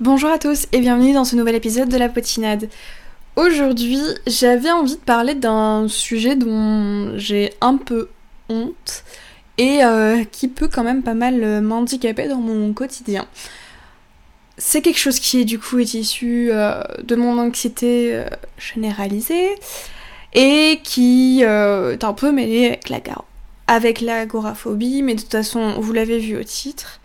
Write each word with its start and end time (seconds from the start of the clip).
Bonjour 0.00 0.30
à 0.30 0.38
tous 0.38 0.68
et 0.70 0.78
bienvenue 0.78 1.12
dans 1.12 1.24
ce 1.24 1.34
nouvel 1.34 1.56
épisode 1.56 1.88
de 1.88 1.96
la 1.96 2.08
potinade. 2.08 2.68
Aujourd'hui, 3.34 3.98
j'avais 4.28 4.70
envie 4.70 4.94
de 4.94 5.00
parler 5.00 5.34
d'un 5.34 5.88
sujet 5.88 6.36
dont 6.36 7.18
j'ai 7.18 7.52
un 7.60 7.76
peu 7.76 8.08
honte 8.48 9.02
et 9.58 9.82
euh, 9.82 10.22
qui 10.22 10.46
peut 10.46 10.68
quand 10.68 10.84
même 10.84 11.02
pas 11.02 11.14
mal 11.14 11.62
m'handicaper 11.62 12.28
dans 12.28 12.38
mon 12.38 12.72
quotidien. 12.74 13.26
C'est 14.56 14.82
quelque 14.82 15.00
chose 15.00 15.18
qui 15.18 15.44
du 15.44 15.58
coup 15.58 15.80
est 15.80 15.94
issu 15.94 16.50
euh, 16.52 16.80
de 17.02 17.16
mon 17.16 17.36
anxiété 17.36 18.14
euh, 18.14 18.28
généralisée 18.56 19.56
et 20.32 20.78
qui 20.84 21.42
est 21.42 22.04
un 22.04 22.12
peu 22.12 22.30
mêlé 22.30 22.66
avec 22.66 22.88
la, 22.88 23.00
avec 23.66 24.00
l'agoraphobie, 24.00 25.02
mais 25.02 25.16
de 25.16 25.22
toute 25.22 25.32
façon, 25.32 25.80
vous 25.80 25.92
l'avez 25.92 26.20
vu 26.20 26.38
au 26.38 26.44
titre, 26.44 27.00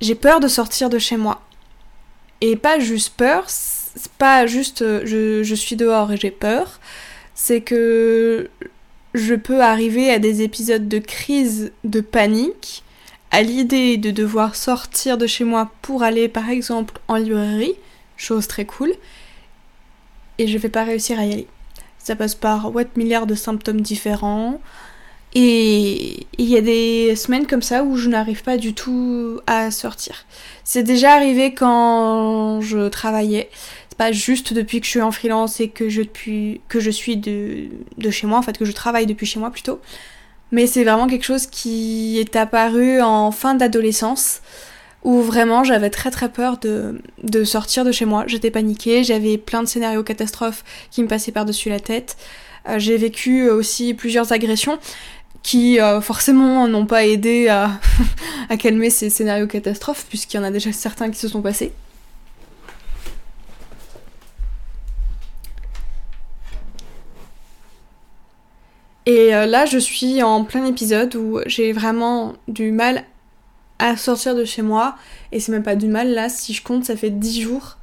j'ai 0.00 0.14
peur 0.14 0.38
de 0.38 0.46
sortir 0.46 0.90
de 0.90 1.00
chez 1.00 1.16
moi 1.16 1.40
et 2.40 2.56
pas 2.56 2.78
juste 2.78 3.14
peur, 3.16 3.44
c'est 3.48 4.12
pas 4.12 4.46
juste 4.46 4.82
euh, 4.82 5.02
je, 5.04 5.42
je 5.42 5.54
suis 5.54 5.76
dehors 5.76 6.12
et 6.12 6.16
j'ai 6.16 6.30
peur, 6.30 6.80
c'est 7.34 7.60
que 7.60 8.48
je 9.14 9.34
peux 9.34 9.62
arriver 9.62 10.10
à 10.10 10.18
des 10.18 10.42
épisodes 10.42 10.88
de 10.88 10.98
crise 10.98 11.72
de 11.84 12.00
panique 12.00 12.82
à 13.30 13.42
l'idée 13.42 13.96
de 13.96 14.10
devoir 14.10 14.56
sortir 14.56 15.18
de 15.18 15.26
chez 15.26 15.44
moi 15.44 15.70
pour 15.82 16.02
aller 16.02 16.28
par 16.28 16.48
exemple 16.48 16.94
en 17.08 17.16
librairie, 17.16 17.74
chose 18.16 18.46
très 18.48 18.64
cool, 18.64 18.92
et 20.38 20.46
je 20.46 20.58
vais 20.58 20.68
pas 20.68 20.84
réussir 20.84 21.18
à 21.18 21.24
y 21.24 21.32
aller. 21.32 21.46
Ça 21.98 22.16
passe 22.16 22.34
par 22.34 22.74
what 22.74 22.84
milliards 22.96 23.26
de 23.26 23.34
symptômes 23.34 23.80
différents, 23.80 24.60
et 25.34 26.26
il 26.38 26.46
y 26.46 26.56
a 26.56 26.60
des 26.60 27.14
semaines 27.14 27.46
comme 27.46 27.62
ça 27.62 27.84
où 27.84 27.96
je 27.96 28.08
n'arrive 28.08 28.42
pas 28.42 28.56
du 28.56 28.74
tout 28.74 29.40
à 29.46 29.70
sortir. 29.70 30.24
C'est 30.64 30.82
déjà 30.82 31.12
arrivé 31.12 31.52
quand 31.52 32.60
je 32.60 32.88
travaillais. 32.88 33.50
C'est 33.90 33.98
pas 33.98 34.12
juste 34.12 34.54
depuis 34.54 34.80
que 34.80 34.86
je 34.86 34.90
suis 34.90 35.02
en 35.02 35.12
freelance 35.12 35.60
et 35.60 35.68
que 35.68 35.88
je, 35.88 36.02
suis 36.90 37.16
de, 37.16 38.10
chez 38.10 38.26
moi, 38.26 38.38
en 38.38 38.42
fait, 38.42 38.56
que 38.56 38.64
je 38.64 38.72
travaille 38.72 39.06
depuis 39.06 39.26
chez 39.26 39.38
moi 39.38 39.50
plutôt. 39.50 39.80
Mais 40.50 40.66
c'est 40.66 40.82
vraiment 40.82 41.06
quelque 41.06 41.24
chose 41.24 41.46
qui 41.46 42.18
est 42.18 42.34
apparu 42.34 43.02
en 43.02 43.30
fin 43.30 43.54
d'adolescence 43.54 44.40
où 45.04 45.20
vraiment 45.20 45.62
j'avais 45.62 45.90
très 45.90 46.10
très 46.10 46.28
peur 46.28 46.58
de, 46.58 47.00
de 47.22 47.44
sortir 47.44 47.84
de 47.84 47.92
chez 47.92 48.06
moi. 48.06 48.24
J'étais 48.26 48.50
paniquée, 48.50 49.04
j'avais 49.04 49.36
plein 49.36 49.62
de 49.62 49.68
scénarios 49.68 50.02
catastrophes 50.02 50.64
qui 50.90 51.02
me 51.02 51.08
passaient 51.08 51.32
par-dessus 51.32 51.68
la 51.68 51.80
tête. 51.80 52.16
Euh, 52.68 52.78
j'ai 52.78 52.96
vécu 52.96 53.48
aussi 53.48 53.94
plusieurs 53.94 54.32
agressions 54.32 54.78
qui 55.42 55.80
euh, 55.80 56.00
forcément 56.00 56.68
n'ont 56.68 56.86
pas 56.86 57.06
aidé 57.06 57.48
à, 57.48 57.78
calmer 58.58 58.90
ces 58.90 59.10
scénarios 59.10 59.46
catastrophes, 59.46 60.06
puisqu'il 60.08 60.36
y 60.36 60.40
en 60.40 60.44
a 60.44 60.50
déjà 60.50 60.72
certains 60.72 61.10
qui 61.10 61.18
se 61.18 61.28
sont 61.28 61.42
passés. 61.42 61.72
Et 69.06 69.34
euh, 69.34 69.46
là, 69.46 69.64
je 69.64 69.78
suis 69.78 70.22
en 70.22 70.44
plein 70.44 70.66
épisode 70.66 71.14
où 71.16 71.40
j'ai 71.46 71.72
vraiment 71.72 72.34
du 72.46 72.72
mal 72.72 73.04
à 73.78 73.96
sortir 73.96 74.34
de 74.34 74.44
chez 74.44 74.60
moi. 74.60 74.96
Et 75.32 75.40
c'est 75.40 75.50
même 75.50 75.62
pas 75.62 75.76
du 75.76 75.88
mal, 75.88 76.12
là, 76.12 76.28
si 76.28 76.52
je 76.52 76.62
compte, 76.62 76.84
ça 76.84 76.96
fait 76.96 77.10
10 77.10 77.40
jours 77.40 77.77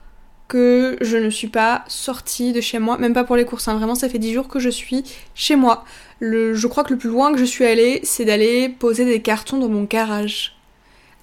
que 0.47 0.97
je 1.01 1.17
ne 1.17 1.29
suis 1.29 1.47
pas 1.47 1.83
sortie 1.87 2.53
de 2.53 2.61
chez 2.61 2.79
moi, 2.79 2.97
même 2.97 3.13
pas 3.13 3.23
pour 3.23 3.35
les 3.35 3.45
courses, 3.45 3.67
hein. 3.67 3.75
vraiment 3.75 3.95
ça 3.95 4.09
fait 4.09 4.19
10 4.19 4.33
jours 4.33 4.47
que 4.47 4.59
je 4.59 4.69
suis 4.69 5.03
chez 5.33 5.55
moi. 5.55 5.85
Je 6.21 6.67
crois 6.67 6.83
que 6.83 6.93
le 6.93 6.99
plus 6.99 7.09
loin 7.09 7.33
que 7.33 7.39
je 7.39 7.45
suis 7.45 7.65
allée, 7.65 7.99
c'est 8.03 8.25
d'aller 8.25 8.69
poser 8.69 9.05
des 9.05 9.21
cartons 9.21 9.57
dans 9.57 9.69
mon 9.69 9.83
garage. 9.83 10.55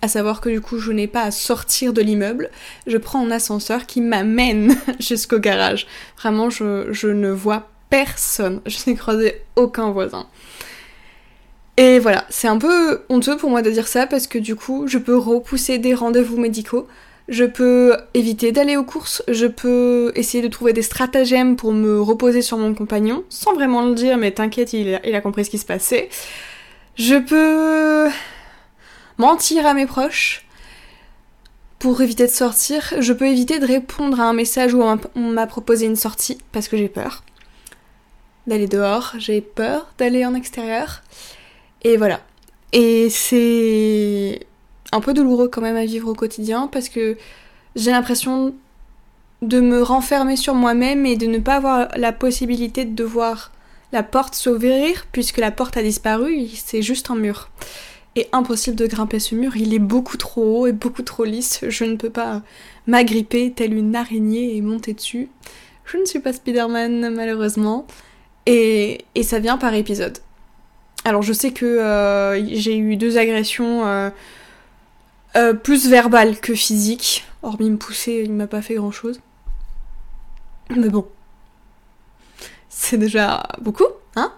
À 0.02 0.08
savoir 0.08 0.40
que 0.40 0.48
du 0.48 0.60
coup, 0.60 0.78
je 0.78 0.90
n'ai 0.90 1.06
pas 1.06 1.22
à 1.22 1.30
sortir 1.30 1.92
de 1.92 2.02
l'immeuble, 2.02 2.50
je 2.88 2.98
prends 2.98 3.24
un 3.24 3.30
ascenseur 3.30 3.86
qui 3.86 4.00
m'amène 4.00 4.76
jusqu'au 4.98 5.38
garage. 5.38 5.86
Vraiment, 6.18 6.50
je 6.50 7.06
ne 7.06 7.30
vois 7.30 7.68
personne, 7.88 8.60
je 8.66 8.78
n'ai 8.86 8.96
croisé 8.96 9.42
aucun 9.54 9.90
voisin. 9.92 10.26
Et 11.76 11.98
voilà, 11.98 12.24
c'est 12.28 12.48
un 12.48 12.58
peu 12.58 13.02
honteux 13.08 13.36
pour 13.36 13.48
moi 13.48 13.62
de 13.62 13.70
dire 13.70 13.88
ça 13.88 14.06
parce 14.06 14.26
que 14.26 14.38
du 14.38 14.56
coup, 14.56 14.86
je 14.86 14.98
peux 14.98 15.16
repousser 15.16 15.78
des 15.78 15.94
rendez-vous 15.94 16.36
médicaux 16.36 16.86
je 17.28 17.44
peux 17.44 17.96
éviter 18.14 18.52
d'aller 18.52 18.76
aux 18.76 18.84
courses, 18.84 19.22
je 19.28 19.46
peux 19.46 20.12
essayer 20.14 20.42
de 20.42 20.48
trouver 20.48 20.72
des 20.72 20.82
stratagèmes 20.82 21.56
pour 21.56 21.72
me 21.72 22.00
reposer 22.00 22.42
sur 22.42 22.58
mon 22.58 22.74
compagnon, 22.74 23.24
sans 23.28 23.54
vraiment 23.54 23.82
le 23.82 23.94
dire, 23.94 24.16
mais 24.18 24.32
t'inquiète, 24.32 24.72
il, 24.72 24.94
a 24.94 25.20
compris 25.20 25.44
ce 25.44 25.50
qui 25.50 25.58
se 25.58 25.66
passait. 25.66 26.08
Je 26.96 27.16
peux 27.16 28.10
mentir 29.18 29.66
à 29.66 29.74
mes 29.74 29.86
proches 29.86 30.46
pour 31.78 32.00
éviter 32.02 32.26
de 32.26 32.32
sortir. 32.32 32.94
Je 32.98 33.12
peux 33.12 33.26
éviter 33.26 33.58
de 33.58 33.66
répondre 33.66 34.20
à 34.20 34.24
un 34.24 34.32
message 34.32 34.74
où 34.74 34.82
on 34.82 35.32
m'a 35.32 35.46
proposé 35.46 35.86
une 35.86 35.96
sortie 35.96 36.38
parce 36.52 36.68
que 36.68 36.76
j'ai 36.76 36.88
peur 36.88 37.22
d'aller 38.46 38.66
dehors, 38.66 39.12
j'ai 39.18 39.40
peur 39.40 39.92
d'aller 39.98 40.26
en 40.26 40.34
extérieur. 40.34 41.02
Et 41.82 41.96
voilà. 41.96 42.20
Et 42.72 43.08
c'est 43.10 44.46
un 44.92 45.00
peu 45.00 45.14
douloureux 45.14 45.48
quand 45.48 45.60
même 45.62 45.76
à 45.76 45.84
vivre 45.84 46.08
au 46.08 46.14
quotidien 46.14 46.68
parce 46.70 46.88
que 46.88 47.16
j'ai 47.74 47.90
l'impression 47.90 48.54
de 49.40 49.60
me 49.60 49.82
renfermer 49.82 50.36
sur 50.36 50.54
moi-même 50.54 51.04
et 51.04 51.16
de 51.16 51.26
ne 51.26 51.38
pas 51.38 51.56
avoir 51.56 51.88
la 51.96 52.12
possibilité 52.12 52.84
de 52.84 53.04
voir 53.04 53.50
la 53.92 54.02
porte 54.02 54.34
s'ouvrir 54.34 55.06
puisque 55.10 55.38
la 55.38 55.50
porte 55.50 55.76
a 55.76 55.82
disparu, 55.82 56.48
c'est 56.54 56.82
juste 56.82 57.10
un 57.10 57.16
mur. 57.16 57.50
Et 58.14 58.28
impossible 58.32 58.76
de 58.76 58.86
grimper 58.86 59.18
ce 59.18 59.34
mur, 59.34 59.56
il 59.56 59.72
est 59.74 59.78
beaucoup 59.78 60.16
trop 60.16 60.60
haut 60.60 60.66
et 60.66 60.72
beaucoup 60.72 61.02
trop 61.02 61.24
lisse, 61.24 61.60
je 61.66 61.84
ne 61.84 61.96
peux 61.96 62.10
pas 62.10 62.42
m'agripper 62.86 63.52
telle 63.52 63.74
une 63.74 63.96
araignée 63.96 64.56
et 64.56 64.60
monter 64.60 64.92
dessus. 64.92 65.28
Je 65.84 65.96
ne 65.96 66.04
suis 66.04 66.20
pas 66.20 66.32
Spider-Man 66.32 67.14
malheureusement. 67.14 67.86
Et, 68.46 69.04
et, 69.14 69.22
ça 69.22 69.38
vient 69.38 69.56
par 69.56 69.72
épisode. 69.74 70.18
Alors 71.04 71.22
je 71.22 71.32
sais 71.32 71.52
que 71.52 71.64
euh, 71.64 72.44
j'ai 72.54 72.76
eu 72.76 72.96
deux 72.96 73.16
agressions 73.18 73.86
euh, 73.86 74.10
euh, 75.36 75.54
plus 75.54 75.88
verbal 75.88 76.38
que 76.38 76.54
physique. 76.54 77.24
Hormis 77.42 77.70
me 77.70 77.76
pousser, 77.76 78.22
il 78.24 78.32
m'a 78.32 78.46
pas 78.46 78.62
fait 78.62 78.74
grand 78.74 78.92
chose. 78.92 79.20
Mais 80.76 80.88
bon. 80.88 81.06
C'est 82.68 82.96
déjà 82.96 83.42
beaucoup, 83.60 83.86
hein? 84.16 84.32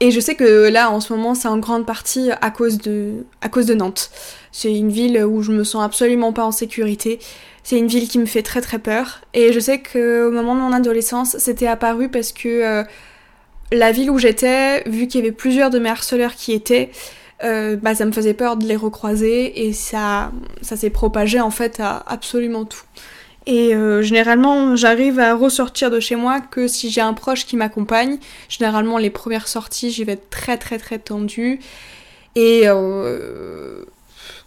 Et 0.00 0.10
je 0.12 0.20
sais 0.20 0.36
que 0.36 0.68
là, 0.68 0.90
en 0.90 1.00
ce 1.00 1.12
moment, 1.12 1.34
c'est 1.34 1.48
en 1.48 1.58
grande 1.58 1.84
partie 1.84 2.30
à 2.40 2.50
cause 2.50 2.78
de, 2.78 3.24
à 3.40 3.48
cause 3.48 3.66
de 3.66 3.74
Nantes. 3.74 4.10
C'est 4.52 4.72
une 4.72 4.90
ville 4.90 5.24
où 5.24 5.42
je 5.42 5.50
me 5.50 5.64
sens 5.64 5.82
absolument 5.82 6.32
pas 6.32 6.44
en 6.44 6.52
sécurité. 6.52 7.18
C'est 7.64 7.78
une 7.78 7.88
ville 7.88 8.08
qui 8.08 8.18
me 8.18 8.26
fait 8.26 8.42
très 8.42 8.60
très 8.60 8.78
peur. 8.78 9.22
Et 9.34 9.52
je 9.52 9.58
sais 9.58 9.82
qu'au 9.82 10.30
moment 10.30 10.54
de 10.54 10.60
mon 10.60 10.72
adolescence, 10.72 11.36
c'était 11.38 11.66
apparu 11.66 12.08
parce 12.08 12.32
que 12.32 12.48
euh, 12.48 12.84
la 13.72 13.90
ville 13.90 14.10
où 14.10 14.18
j'étais, 14.18 14.84
vu 14.88 15.08
qu'il 15.08 15.20
y 15.20 15.22
avait 15.24 15.32
plusieurs 15.32 15.70
de 15.70 15.80
mes 15.80 15.88
harceleurs 15.88 16.34
qui 16.34 16.52
étaient, 16.52 16.90
euh, 17.44 17.76
bah, 17.76 17.94
ça 17.94 18.04
me 18.04 18.12
faisait 18.12 18.34
peur 18.34 18.56
de 18.56 18.66
les 18.66 18.76
recroiser 18.76 19.66
et 19.66 19.72
ça, 19.72 20.32
ça 20.60 20.76
s'est 20.76 20.90
propagé 20.90 21.40
en 21.40 21.50
fait 21.50 21.78
à 21.80 22.02
absolument 22.06 22.64
tout. 22.64 22.82
Et 23.46 23.74
euh, 23.74 24.02
généralement, 24.02 24.76
j'arrive 24.76 25.20
à 25.20 25.34
ressortir 25.34 25.90
de 25.90 26.00
chez 26.00 26.16
moi 26.16 26.40
que 26.40 26.68
si 26.68 26.90
j'ai 26.90 27.00
un 27.00 27.14
proche 27.14 27.46
qui 27.46 27.56
m'accompagne. 27.56 28.18
Généralement, 28.48 28.98
les 28.98 29.10
premières 29.10 29.48
sorties, 29.48 29.90
j'y 29.90 30.04
vais 30.04 30.16
très 30.16 30.58
très 30.58 30.78
très 30.78 30.98
tendue. 30.98 31.60
Et 32.34 32.62
euh, 32.64 33.84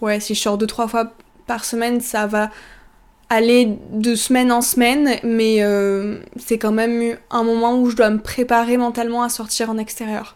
ouais, 0.01 0.19
si 0.19 0.35
je 0.35 0.41
sors 0.41 0.57
deux 0.57 0.67
trois 0.67 0.87
fois 0.87 1.13
par 1.47 1.65
semaine, 1.65 2.01
ça 2.01 2.27
va 2.27 2.51
aller 3.29 3.77
de 3.91 4.13
semaine 4.15 4.51
en 4.51 4.61
semaine, 4.61 5.15
mais 5.23 5.63
c'est 6.35 6.57
quand 6.57 6.73
même 6.73 7.17
un 7.31 7.43
moment 7.43 7.79
où 7.79 7.89
je 7.89 7.95
dois 7.95 8.09
me 8.09 8.19
préparer 8.19 8.75
mentalement 8.75 9.23
à 9.23 9.29
sortir 9.29 9.69
en 9.69 9.77
extérieur. 9.77 10.35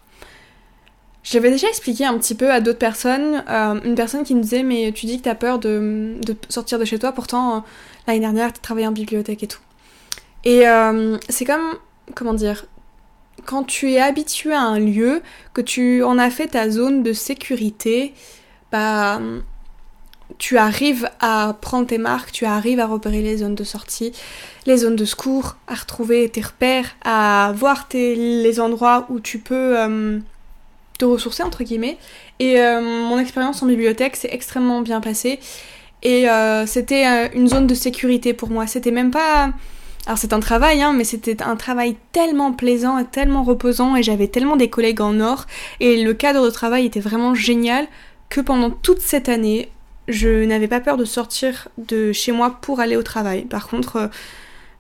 J'avais 1.35 1.51
déjà 1.51 1.67
expliqué 1.67 2.05
un 2.05 2.17
petit 2.17 2.33
peu 2.33 2.49
à 2.49 2.61
d'autres 2.61 2.79
personnes, 2.79 3.43
euh, 3.49 3.77
une 3.83 3.95
personne 3.95 4.23
qui 4.23 4.33
me 4.35 4.41
disait 4.41 4.63
mais 4.63 4.93
tu 4.95 5.05
dis 5.05 5.17
que 5.17 5.23
t'as 5.23 5.35
peur 5.35 5.59
de, 5.59 6.15
sortir 6.47 6.79
de 6.79 6.85
chez 6.85 6.97
toi, 6.97 7.11
pourtant 7.11 7.57
euh, 7.57 7.59
l'année 8.07 8.21
dernière 8.21 8.53
t'as 8.53 8.61
travaillé 8.61 8.87
en 8.87 8.93
bibliothèque 8.93 9.43
et 9.43 9.47
tout. 9.47 9.59
Et 10.45 10.65
euh, 10.65 11.17
c'est 11.27 11.43
comme, 11.43 11.73
comment 12.13 12.33
dire, 12.33 12.67
quand 13.43 13.65
tu 13.65 13.91
es 13.91 13.99
habitué 13.99 14.53
à 14.53 14.61
un 14.61 14.79
lieu, 14.79 15.21
que 15.53 15.59
tu 15.59 16.03
en 16.03 16.17
as 16.19 16.29
fait 16.29 16.47
ta 16.47 16.69
zone 16.69 17.03
de 17.03 17.11
sécurité, 17.11 18.13
bah 18.71 19.19
tu 20.37 20.57
arrives 20.57 21.09
à 21.19 21.57
prendre 21.59 21.85
tes 21.85 21.97
marques, 21.97 22.31
tu 22.31 22.45
arrives 22.45 22.79
à 22.79 22.87
repérer 22.87 23.21
les 23.21 23.37
zones 23.39 23.55
de 23.55 23.65
sortie, 23.65 24.13
les 24.65 24.77
zones 24.77 24.95
de 24.95 25.03
secours, 25.03 25.57
à 25.67 25.73
retrouver 25.73 26.29
tes 26.29 26.41
repères, 26.41 26.95
à 27.03 27.51
voir 27.53 27.89
tes, 27.89 28.15
les 28.15 28.61
endroits 28.61 29.05
où 29.09 29.19
tu 29.19 29.39
peux 29.39 30.21
te 30.97 31.05
ressourcer 31.05 31.43
entre 31.43 31.63
guillemets. 31.63 31.97
Et 32.39 32.59
euh, 32.59 32.81
mon 32.81 33.19
expérience 33.19 33.61
en 33.63 33.65
bibliothèque 33.65 34.15
s'est 34.15 34.29
extrêmement 34.31 34.81
bien 34.81 35.01
passée. 35.01 35.39
Et 36.03 36.29
euh, 36.29 36.65
c'était 36.65 37.07
euh, 37.07 37.27
une 37.33 37.47
zone 37.47 37.67
de 37.67 37.73
sécurité 37.73 38.33
pour 38.33 38.49
moi. 38.49 38.67
C'était 38.67 38.91
même 38.91 39.11
pas. 39.11 39.51
Alors 40.05 40.19
c'est 40.19 40.33
un 40.33 40.39
travail, 40.39 40.83
hein, 40.83 40.93
mais 40.93 41.03
c'était 41.03 41.41
un 41.41 41.55
travail 41.55 41.95
tellement 42.11 42.53
plaisant 42.53 42.99
et 42.99 43.05
tellement 43.05 43.43
reposant 43.43 43.95
et 43.95 44.03
j'avais 44.03 44.27
tellement 44.27 44.55
des 44.55 44.69
collègues 44.69 45.01
en 45.01 45.19
or 45.19 45.47
et 45.79 46.03
le 46.03 46.13
cadre 46.13 46.45
de 46.45 46.51
travail 46.51 46.85
était 46.85 46.99
vraiment 46.99 47.33
génial 47.33 47.87
que 48.29 48.39
pendant 48.39 48.69
toute 48.69 48.99
cette 48.99 49.29
année, 49.29 49.67
je 50.07 50.45
n'avais 50.45 50.67
pas 50.67 50.79
peur 50.79 50.97
de 50.97 51.05
sortir 51.05 51.69
de 51.79 52.11
chez 52.11 52.31
moi 52.31 52.59
pour 52.61 52.81
aller 52.81 52.97
au 52.97 53.01
travail. 53.01 53.45
Par 53.45 53.67
contre, 53.67 54.11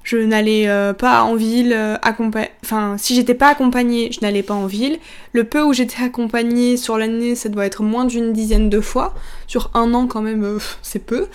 je 0.05 0.17
n'allais 0.17 0.69
euh, 0.69 0.93
pas 0.93 1.23
en 1.23 1.35
ville 1.35 1.73
euh, 1.73 1.97
Enfin, 2.63 2.95
si 2.97 3.15
j'étais 3.15 3.33
pas 3.33 3.47
accompagnée, 3.49 4.11
je 4.11 4.19
n'allais 4.21 4.43
pas 4.43 4.53
en 4.53 4.67
ville. 4.67 4.99
Le 5.33 5.43
peu 5.43 5.63
où 5.63 5.73
j'étais 5.73 6.03
accompagnée 6.03 6.77
sur 6.77 6.97
l'année, 6.97 7.35
ça 7.35 7.49
doit 7.49 7.65
être 7.65 7.81
moins 7.81 8.05
d'une 8.05 8.31
dizaine 8.31 8.69
de 8.69 8.79
fois. 8.79 9.15
Sur 9.47 9.71
un 9.73 9.93
an, 9.95 10.05
quand 10.05 10.21
même, 10.21 10.59
c'est 10.83 11.03
peu. 11.03 11.27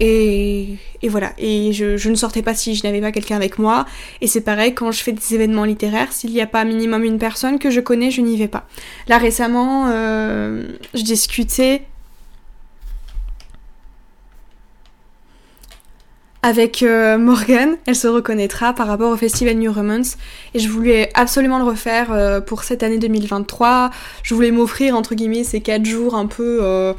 Et, 0.00 0.78
voilà. 1.08 1.32
Et 1.38 1.72
je, 1.72 2.08
ne 2.08 2.14
sortais 2.14 2.42
pas 2.42 2.54
si 2.54 2.74
je 2.74 2.84
n'avais 2.84 3.00
pas 3.00 3.10
quelqu'un 3.10 3.36
avec 3.36 3.58
moi. 3.58 3.86
Et 4.20 4.26
c'est 4.26 4.42
pareil, 4.42 4.74
quand 4.74 4.92
je 4.92 5.02
fais 5.02 5.12
des 5.12 5.34
événements 5.34 5.64
littéraires, 5.64 6.12
s'il 6.12 6.30
n'y 6.30 6.42
a 6.42 6.46
pas 6.46 6.64
minimum 6.64 7.04
une 7.04 7.18
personne 7.18 7.58
que 7.58 7.70
je 7.70 7.80
connais, 7.80 8.10
je 8.10 8.20
n'y 8.20 8.36
vais 8.36 8.48
pas. 8.48 8.66
Là, 9.08 9.16
récemment, 9.16 9.88
je 9.88 11.02
discutais 11.02 11.82
avec 16.42 16.82
euh, 16.82 17.18
Morgan, 17.18 17.76
elle 17.86 17.94
se 17.94 18.08
reconnaîtra 18.08 18.72
par 18.72 18.86
rapport 18.86 19.12
au 19.12 19.16
festival 19.16 19.56
New 19.56 19.72
Romance 19.72 20.16
et 20.54 20.58
je 20.58 20.68
voulais 20.70 21.10
absolument 21.14 21.58
le 21.58 21.64
refaire 21.64 22.12
euh, 22.12 22.40
pour 22.40 22.64
cette 22.64 22.82
année 22.82 22.98
2023. 22.98 23.90
Je 24.22 24.34
voulais 24.34 24.50
m'offrir 24.50 24.96
entre 24.96 25.14
guillemets 25.14 25.44
ces 25.44 25.60
4 25.60 25.84
jours 25.84 26.14
un 26.14 26.26
peu 26.26 26.60
euh, 26.62 26.94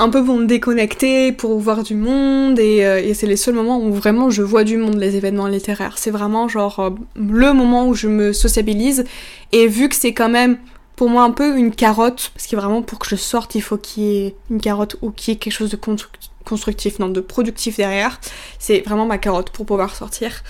un 0.00 0.08
peu 0.08 0.24
pour 0.24 0.36
me 0.36 0.46
déconnecter, 0.46 1.30
pour 1.30 1.56
voir 1.60 1.84
du 1.84 1.94
monde 1.94 2.58
et, 2.58 2.78
et 2.78 3.14
c'est 3.14 3.28
les 3.28 3.36
seuls 3.36 3.54
moments 3.54 3.78
où 3.78 3.92
vraiment 3.92 4.28
je 4.28 4.42
vois 4.42 4.64
du 4.64 4.76
monde 4.76 4.96
les 4.96 5.14
événements 5.14 5.46
littéraires. 5.46 5.96
C'est 5.96 6.10
vraiment 6.10 6.48
genre 6.48 6.96
le 7.14 7.52
moment 7.52 7.86
où 7.86 7.94
je 7.94 8.08
me 8.08 8.32
sociabilise 8.32 9.04
et 9.52 9.68
vu 9.68 9.88
que 9.88 9.94
c'est 9.94 10.12
quand 10.12 10.28
même 10.28 10.58
pour 10.96 11.08
moi 11.10 11.22
un 11.22 11.30
peu 11.30 11.56
une 11.56 11.72
carotte 11.72 12.32
parce 12.34 12.48
que 12.48 12.56
vraiment 12.56 12.82
pour 12.82 12.98
que 12.98 13.08
je 13.08 13.14
sorte 13.14 13.54
il 13.54 13.60
faut 13.60 13.76
qu'il 13.76 14.02
y 14.02 14.16
ait 14.26 14.34
une 14.50 14.60
carotte 14.60 14.96
ou 15.00 15.12
qu'il 15.12 15.32
y 15.32 15.36
ait 15.36 15.38
quelque 15.38 15.52
chose 15.52 15.70
de 15.70 15.76
constructif 15.76 16.33
constructif, 16.44 16.98
non, 16.98 17.08
de 17.08 17.20
productif 17.20 17.76
derrière. 17.76 18.20
C'est 18.58 18.80
vraiment 18.80 19.06
ma 19.06 19.18
carotte 19.18 19.50
pour 19.50 19.66
pouvoir 19.66 19.94
sortir. 19.94 20.42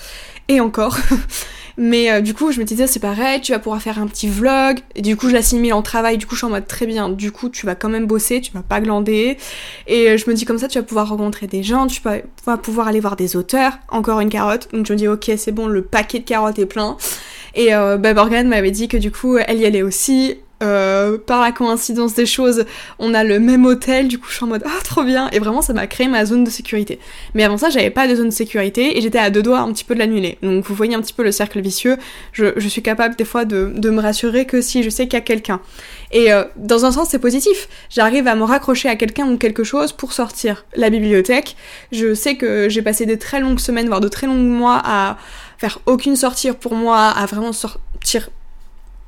Et 0.47 0.59
encore. 0.59 0.97
Mais 1.77 2.09
euh, 2.09 2.21
du 2.21 2.33
coup, 2.33 2.51
je 2.51 2.59
me 2.59 2.65
disais, 2.65 2.87
c'est 2.87 2.99
pareil, 2.99 3.41
tu 3.41 3.51
vas 3.51 3.59
pouvoir 3.59 3.81
faire 3.81 3.99
un 3.99 4.07
petit 4.07 4.29
vlog. 4.29 4.79
Du 4.97 5.17
coup, 5.17 5.27
je 5.27 5.33
l'assimile 5.33 5.73
en 5.73 5.81
travail. 5.81 6.17
Du 6.17 6.25
coup, 6.25 6.35
je 6.35 6.39
suis 6.39 6.47
en 6.47 6.51
mode 6.51 6.67
très 6.67 6.85
bien. 6.85 7.09
Du 7.09 7.31
coup, 7.31 7.49
tu 7.49 7.65
vas 7.65 7.75
quand 7.75 7.89
même 7.89 8.05
bosser, 8.05 8.39
tu 8.39 8.51
vas 8.53 8.61
pas 8.61 8.79
glander. 8.79 9.37
Et 9.87 10.09
euh, 10.11 10.17
je 10.17 10.29
me 10.29 10.35
dis 10.35 10.45
comme 10.45 10.57
ça, 10.57 10.67
tu 10.67 10.77
vas 10.79 10.83
pouvoir 10.83 11.09
rencontrer 11.09 11.47
des 11.47 11.63
gens, 11.63 11.87
tu 11.87 12.01
vas 12.01 12.57
pouvoir 12.57 12.87
aller 12.87 12.99
voir 12.99 13.15
des 13.15 13.35
auteurs. 13.35 13.73
Encore 13.89 14.19
une 14.21 14.29
carotte. 14.29 14.69
Donc 14.71 14.85
je 14.85 14.93
me 14.93 14.97
dis, 14.97 15.07
ok, 15.07 15.31
c'est 15.37 15.51
bon, 15.51 15.67
le 15.67 15.81
paquet 15.81 16.19
de 16.19 16.25
carottes 16.25 16.59
est 16.59 16.65
plein. 16.65 16.95
Et 17.55 17.73
euh, 17.73 17.97
bah, 17.97 18.13
Morgane 18.13 18.47
m'avait 18.47 18.71
dit 18.71 18.87
que 18.87 18.97
du 18.97 19.11
coup, 19.11 19.37
elle 19.37 19.59
y 19.59 19.65
allait 19.65 19.81
aussi. 19.81 20.37
Euh, 20.63 21.17
par 21.17 21.41
la 21.41 21.51
coïncidence 21.51 22.13
des 22.13 22.25
choses, 22.25 22.63
on 22.97 23.13
a 23.13 23.25
le 23.25 23.41
même 23.41 23.65
hôtel, 23.65 24.07
du 24.07 24.17
coup 24.17 24.27
je 24.29 24.35
suis 24.35 24.45
en 24.45 24.47
mode 24.47 24.63
ah 24.65 24.81
trop 24.85 25.03
bien 25.03 25.29
et 25.31 25.39
vraiment 25.39 25.61
ça 25.61 25.73
m'a 25.73 25.85
créé 25.85 26.07
ma 26.07 26.25
zone 26.25 26.45
de 26.45 26.49
sécurité. 26.49 26.97
Mais 27.33 27.43
avant 27.43 27.57
ça 27.57 27.69
j'avais 27.69 27.89
pas 27.89 28.07
de 28.07 28.15
zone 28.15 28.29
de 28.29 28.33
sécurité 28.33 28.97
et 28.97 29.01
j'étais 29.01 29.19
à 29.19 29.29
deux 29.29 29.43
doigts 29.43 29.59
un 29.59 29.73
petit 29.73 29.83
peu 29.83 29.95
de 29.95 29.99
l'annuler. 29.99 30.37
Donc 30.41 30.63
vous 30.63 30.73
voyez 30.73 30.95
un 30.95 31.01
petit 31.01 31.11
peu 31.13 31.23
le 31.23 31.33
cercle 31.33 31.59
vicieux, 31.59 31.97
je, 32.31 32.57
suis 32.69 32.81
capable 32.81 33.17
des 33.17 33.25
fois 33.25 33.43
de, 33.43 33.73
me 33.89 33.99
rassurer 33.99 34.45
que 34.45 34.61
si 34.61 34.81
je 34.81 34.89
sais 34.89 35.07
qu'il 35.07 35.15
y 35.15 35.21
a 35.21 35.21
quelqu'un. 35.21 35.59
Et 36.13 36.31
euh, 36.31 36.45
dans 36.55 36.85
un 36.85 36.91
sens 36.91 37.09
c'est 37.09 37.19
positif, 37.19 37.67
j'arrive 37.89 38.25
à 38.27 38.35
me 38.35 38.43
raccrocher 38.43 38.87
à 38.87 38.95
quelqu'un 38.95 39.27
ou 39.27 39.37
quelque 39.37 39.65
chose 39.65 39.91
pour 39.91 40.13
sortir. 40.13 40.65
La 40.77 40.89
bibliothèque, 40.89 41.57
je 41.91 42.13
sais 42.13 42.37
que 42.37 42.69
j'ai 42.69 42.81
passé 42.81 43.05
de 43.05 43.15
très 43.15 43.41
longues 43.41 43.59
semaines, 43.59 43.87
voire 43.87 43.99
de 43.99 44.07
très 44.07 44.25
longs 44.25 44.35
mois 44.35 44.81
à 44.85 45.17
faire 45.57 45.79
aucune 45.85 46.15
sortie 46.15 46.51
pour 46.53 46.75
moi, 46.75 47.09
à 47.09 47.25
vraiment 47.25 47.51
sortir 47.51 48.29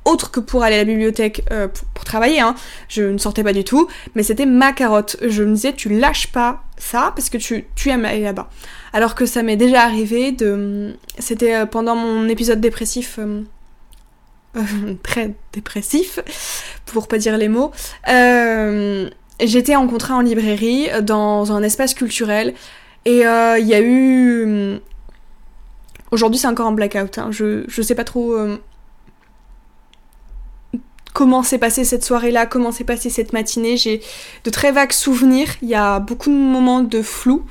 autre 0.08 0.30
que 0.30 0.40
pour 0.40 0.62
aller 0.62 0.76
à 0.76 0.78
la 0.78 0.84
bibliothèque 0.84 1.44
euh, 1.50 1.68
pour, 1.68 2.04
travailler, 2.04 2.40
hein. 2.40 2.54
je 2.88 3.02
ne 3.02 3.18
sortais 3.18 3.44
pas 3.44 3.52
du 3.52 3.64
tout, 3.64 3.88
mais 4.14 4.22
c'était 4.22 4.46
ma 4.46 4.72
carotte. 4.72 5.16
Je 5.26 5.42
me 5.42 5.54
disais, 5.54 5.72
tu 5.72 5.88
lâches 5.90 6.28
pas 6.28 6.62
ça 6.78 7.12
parce 7.14 7.28
que 7.28 7.36
tu, 7.36 7.66
aimes 7.86 8.04
aller 8.04 8.22
là-bas. 8.22 8.48
Alors 8.92 9.14
que 9.14 9.26
ça 9.26 9.42
m'est 9.42 9.56
déjà 9.56 9.82
arrivé 9.82 10.32
de. 10.32 10.96
C'était 11.18 11.54
euh, 11.54 11.66
pendant 11.66 11.94
mon 11.94 12.28
épisode 12.28 12.60
dépressif. 12.60 13.18
Euh, 13.18 13.42
très 15.02 15.34
dépressif, 15.52 16.20
pour 16.86 17.06
pas 17.06 17.18
dire 17.18 17.36
les 17.36 17.48
mots. 17.48 17.70
J'étais 19.40 19.76
en 19.76 19.86
contrat 19.86 20.16
en 20.16 20.20
librairie 20.20 20.88
dans 21.02 21.52
un 21.52 21.62
espace 21.62 21.94
culturel 21.94 22.54
et 23.04 23.20
il 23.20 23.66
y 23.66 23.74
a 23.74 23.80
eu. 23.80 24.80
Aujourd'hui, 26.10 26.40
c'est 26.40 26.48
encore 26.48 26.66
en 26.66 26.72
blackout. 26.72 27.18
Hein. 27.18 27.28
Je, 27.30 27.64
je 27.68 27.82
sais 27.82 27.94
pas 27.94 28.04
trop 28.04 28.34
comment 31.18 31.42
s'est 31.42 31.58
passée 31.58 31.84
cette 31.84 32.04
soirée-là, 32.04 32.46
comment 32.46 32.70
s'est 32.70 32.84
passée 32.84 33.10
cette 33.10 33.32
matinée. 33.32 33.76
J'ai 33.76 34.00
de 34.44 34.50
très 34.50 34.70
vagues 34.70 34.92
souvenirs, 34.92 35.48
il 35.62 35.68
y 35.68 35.74
a 35.74 35.98
beaucoup 35.98 36.30
de 36.30 36.36
moments 36.36 36.78
de 36.78 37.02
flou. 37.02 37.42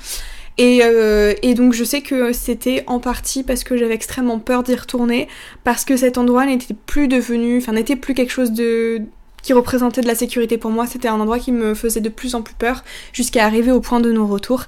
Et, 0.57 0.79
euh, 0.83 1.33
donc 1.53 1.73
je 1.73 1.83
sais 1.83 1.99
que 1.99 2.31
c'était 2.31 2.85
en 2.87 3.01
partie 3.01 3.43
parce 3.43 3.65
que 3.65 3.75
j'avais 3.75 3.93
extrêmement 3.93 4.39
peur 4.39 4.63
d'y 4.63 4.73
retourner, 4.73 5.27
parce 5.65 5.83
que 5.83 5.97
cet 5.97 6.17
endroit 6.17 6.45
n'était 6.45 6.75
plus 6.85 7.09
devenu, 7.09 7.57
enfin 7.57 7.73
n'était 7.73 7.97
plus 7.97 8.13
quelque 8.13 8.31
chose 8.31 8.53
de 8.53 9.01
qui 9.43 9.51
représentait 9.51 9.99
de 9.99 10.07
la 10.07 10.15
sécurité 10.15 10.57
pour 10.57 10.71
moi, 10.71 10.87
c'était 10.87 11.09
un 11.09 11.19
endroit 11.19 11.37
qui 11.37 11.51
me 11.51 11.73
faisait 11.73 11.99
de 11.99 12.09
plus 12.09 12.35
en 12.35 12.43
plus 12.43 12.55
peur 12.55 12.85
jusqu'à 13.11 13.43
arriver 13.43 13.73
au 13.73 13.81
point 13.81 13.99
de 13.99 14.13
non-retour. 14.13 14.63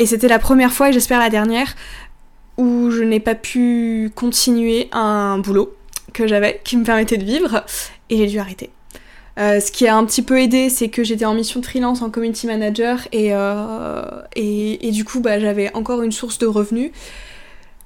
Et 0.00 0.06
c'était 0.06 0.28
la 0.28 0.40
première 0.40 0.72
fois, 0.72 0.88
et 0.88 0.92
j'espère 0.92 1.20
la 1.20 1.30
dernière, 1.30 1.76
où 2.56 2.90
je 2.90 3.04
n'ai 3.04 3.20
pas 3.20 3.36
pu 3.36 4.10
continuer 4.16 4.88
un 4.90 5.38
boulot 5.38 5.76
que 6.12 6.26
j'avais, 6.26 6.60
qui 6.64 6.76
me 6.76 6.84
permettait 6.84 7.18
de 7.18 7.24
vivre 7.24 7.64
et 8.10 8.16
j'ai 8.18 8.26
dû 8.26 8.38
arrêter. 8.38 8.70
Euh, 9.38 9.58
ce 9.58 9.72
qui 9.72 9.88
a 9.88 9.96
un 9.96 10.04
petit 10.04 10.22
peu 10.22 10.40
aidé, 10.40 10.68
c'est 10.70 10.88
que 10.88 11.02
j'étais 11.02 11.24
en 11.24 11.34
mission 11.34 11.60
freelance 11.62 12.02
en 12.02 12.10
community 12.10 12.46
manager 12.46 13.08
et, 13.10 13.30
euh, 13.32 14.02
et, 14.36 14.90
du 14.92 15.04
coup 15.04 15.20
bah, 15.20 15.40
j'avais 15.40 15.74
encore 15.74 16.02
une 16.02 16.12
source 16.12 16.38
de 16.38 16.46
revenus. 16.46 16.92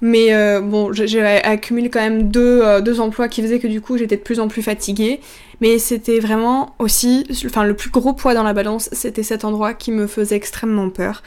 Mais 0.01 0.33
euh, 0.33 0.61
bon, 0.61 0.93
j'ai 0.93 1.21
accumulé 1.21 1.89
quand 1.89 1.99
même 1.99 2.29
deux, 2.29 2.81
deux, 2.81 3.01
emplois 3.01 3.27
qui 3.27 3.41
faisaient 3.41 3.59
que 3.59 3.67
du 3.67 3.81
coup 3.81 3.97
j'étais 3.97 4.15
de 4.15 4.21
plus 4.21 4.39
en 4.39 4.47
plus 4.47 4.61
fatiguée. 4.61 5.19
Mais 5.59 5.77
c'était 5.77 6.19
vraiment 6.19 6.73
aussi, 6.79 7.25
enfin 7.45 7.65
le 7.65 7.73
plus 7.73 7.89
gros 7.89 8.13
poids 8.13 8.33
dans 8.33 8.43
la 8.43 8.53
balance, 8.53 8.87
c'était 8.93 9.23
cet 9.23 9.43
endroit 9.43 9.73
qui 9.73 9.91
me 9.91 10.07
faisait 10.07 10.35
extrêmement 10.35 10.89
peur 10.89 11.21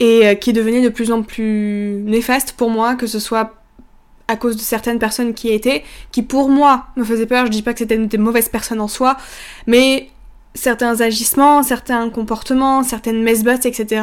et 0.00 0.36
qui 0.40 0.52
devenait 0.52 0.82
de 0.82 0.88
plus 0.88 1.12
en 1.12 1.22
plus 1.22 2.02
néfaste 2.04 2.52
pour 2.52 2.70
moi, 2.70 2.96
que 2.96 3.06
ce 3.06 3.20
soit 3.20 3.54
à 4.28 4.36
cause 4.36 4.56
de 4.56 4.60
certaines 4.60 4.98
personnes 4.98 5.34
qui 5.34 5.48
étaient, 5.50 5.82
qui 6.12 6.22
pour 6.22 6.48
moi 6.48 6.86
me 6.96 7.04
faisaient 7.04 7.26
peur. 7.26 7.46
Je 7.46 7.50
dis 7.50 7.62
pas 7.62 7.72
que 7.72 7.80
c'était 7.80 7.98
des 7.98 8.18
mauvaises 8.18 8.48
personnes 8.48 8.80
en 8.80 8.88
soi, 8.88 9.16
mais 9.66 10.10
certains 10.54 11.00
agissements, 11.00 11.62
certains 11.62 12.10
comportements, 12.10 12.82
certaines 12.82 13.22
messes 13.22 13.44
etc. 13.64 14.02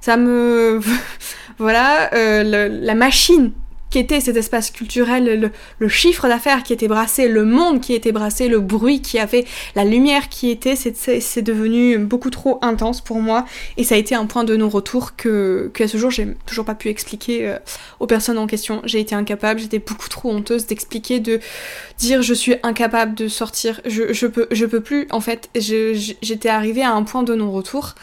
Ça 0.00 0.16
me... 0.16 0.80
voilà, 1.58 2.12
euh, 2.14 2.68
la 2.68 2.94
machine 2.94 3.52
qu'était 3.92 4.20
cet 4.20 4.36
espace 4.36 4.70
culturel, 4.70 5.52
le, 5.78 5.88
chiffre 5.88 6.26
d'affaires 6.26 6.62
qui 6.62 6.72
était 6.72 6.88
brassé, 6.88 7.28
le 7.28 7.44
monde 7.44 7.80
qui 7.80 7.92
était 7.92 8.10
brassé, 8.10 8.48
le 8.48 8.58
bruit 8.58 9.02
qui 9.02 9.18
avait, 9.18 9.44
la 9.76 9.84
lumière 9.84 10.30
qui 10.30 10.50
était, 10.50 10.74
c'est 10.76 11.42
devenu 11.42 11.98
beaucoup 11.98 12.30
trop 12.30 12.58
intense 12.62 13.02
pour 13.02 13.20
moi 13.20 13.44
et 13.76 13.84
ça 13.84 13.94
a 13.94 13.98
été 13.98 14.14
un 14.14 14.24
point 14.24 14.44
de 14.44 14.56
non-retour 14.56 15.14
que, 15.14 15.70
à 15.78 15.88
ce 15.88 15.98
jour 15.98 16.10
j'ai 16.10 16.34
toujours 16.46 16.64
pas 16.64 16.74
pu 16.74 16.88
expliquer 16.88 17.48
euh, 17.48 17.58
aux 18.00 18.06
personnes 18.06 18.38
en 18.38 18.46
question. 18.46 18.80
J'ai 18.84 19.00
été 19.00 19.14
incapable, 19.14 19.60
j'étais 19.60 19.78
beaucoup 19.78 20.08
trop 20.08 20.30
honteuse 20.30 20.66
d'expliquer, 20.66 21.20
de 21.20 21.40
dire 21.98 22.22
je 22.22 22.32
suis 22.32 22.54
incapable 22.62 23.14
de 23.14 23.28
sortir, 23.28 23.80
je, 23.84 24.12
je, 24.12 24.26
peux, 24.26 24.46
je 24.50 24.64
peux 24.64 24.80
plus 24.80 25.06
en 25.10 25.20
fait, 25.20 25.50
j'étais 25.54 26.48
arrivée 26.48 26.82
à 26.82 26.92
un 26.92 27.02
point 27.02 27.24
de 27.24 27.34
non-retour. 27.34 27.94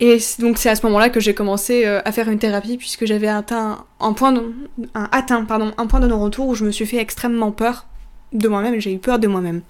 Et 0.00 0.18
donc 0.38 0.56
c'est 0.56 0.70
à 0.70 0.74
ce 0.74 0.84
moment-là 0.86 1.10
que 1.10 1.20
j'ai 1.20 1.34
commencé 1.34 1.84
euh, 1.84 2.00
à 2.06 2.10
faire 2.10 2.30
une 2.30 2.38
thérapie 2.38 2.78
puisque 2.78 3.04
j'avais 3.04 3.28
atteint 3.28 3.84
un 4.00 4.12
point 4.14 4.32
de, 4.32 6.06
non-retour 6.06 6.48
où 6.48 6.54
je 6.54 6.64
me 6.64 6.70
suis 6.70 6.86
fait 6.86 6.96
extrêmement 6.96 7.52
peur 7.52 7.86
de 8.32 8.48
moi-même 8.48 8.80
j'ai 8.80 8.94
eu 8.94 8.98
peur 8.98 9.18
de 9.18 9.28
moi-même. 9.28 9.60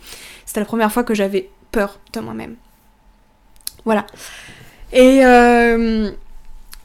C'était 0.47 0.61
la 0.61 0.67
première 0.67 0.93
fois 0.93 1.03
que 1.03 1.15
j'avais 1.15 1.51
peur 1.73 1.99
de 2.13 2.21
moi-même. 2.21 2.55
Voilà. 3.85 4.07
Et 4.93 5.25
euh, 5.25 6.11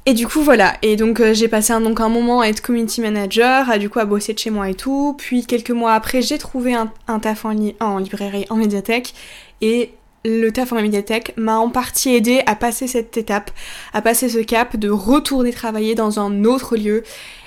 du 0.07 0.27
coup 0.27 0.41
voilà. 0.41 0.73
Et 0.81 0.95
donc 0.95 1.19
euh, 1.19 1.35
j'ai 1.35 1.47
passé 1.47 1.71
un, 1.71 1.79
moment 1.79 2.41
à 2.41 2.47
être 2.47 2.61
community 2.61 3.01
manager, 3.01 3.69
à 3.69 3.77
du 3.77 3.91
coup 3.91 4.03
bosser 4.07 4.33
de 4.33 4.39
chez 4.39 4.49
moi 4.49 4.71
et 4.71 4.75
tout. 4.75 5.15
Puis 5.19 5.45
quelques 5.45 5.69
mois 5.69 5.93
après 5.93 6.23
j'ai 6.23 6.39
trouvé 6.39 6.73
un, 6.73 6.91
un 7.07 7.19
taf 7.19 7.45
en, 7.45 7.53
en 7.79 7.99
librairie, 7.99 8.47
en 8.49 8.55
médiathèque 8.55 9.13
et 9.61 9.91
le 10.25 10.51
taf 10.51 10.73
en 10.73 10.81
médiathèque 10.81 11.33
m'a 11.37 11.57
en 11.57 11.69
partie 11.69 12.15
aidé 12.15 12.41
à 12.47 12.55
passer 12.55 12.87
cette 12.87 13.15
étape, 13.15 13.51
à 13.93 14.01
passer 14.01 14.27
ce 14.27 14.39
cap 14.39 14.75
de 14.75 14.89
retourner 14.89 15.53
travailler 15.53 15.95
dans 15.95 16.19
un 16.19 16.43
autre 16.43 16.75
lieu. 16.75 17.03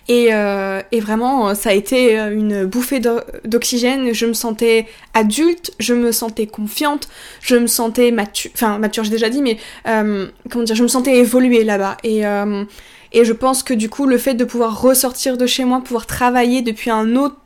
Et, 0.08 0.28
euh, 0.32 0.80
vraiment, 1.00 1.54
ça 1.54 1.70
a 1.70 1.72
été 1.74 2.16
une 2.16 2.64
bouffée 2.64 3.00
d'oxygène. 3.44 4.14
Je 4.14 4.24
me 4.24 4.32
sentais 4.32 4.86
adulte, 5.12 5.72
je 5.78 5.92
me 5.92 6.12
sentais 6.12 6.46
confiante, 6.46 7.08
je 7.42 7.56
me 7.56 7.66
sentais 7.66 8.10
mature, 8.10 8.50
enfin 8.54 8.78
mature 8.78 9.04
j'ai 9.04 9.10
déjà 9.10 9.28
dit, 9.28 9.42
mais 9.42 9.58
euh, 9.86 10.28
comment 10.50 10.64
dire, 10.64 10.76
je 10.76 10.82
me 10.82 10.88
sentais 10.88 11.18
évoluer 11.18 11.62
là-bas. 11.62 11.98
Et, 12.04 12.26
euh, 12.26 12.64
et 13.12 13.24
je 13.24 13.32
pense 13.32 13.62
que 13.62 13.74
du 13.74 13.90
coup, 13.90 14.06
le 14.06 14.16
fait 14.16 14.34
de 14.34 14.44
pouvoir 14.44 14.80
ressortir 14.80 15.36
de 15.36 15.46
chez 15.46 15.64
moi, 15.64 15.80
pouvoir 15.80 16.06
travailler 16.06 16.62
depuis 16.62 16.90
un 16.90 17.16
autre 17.16 17.36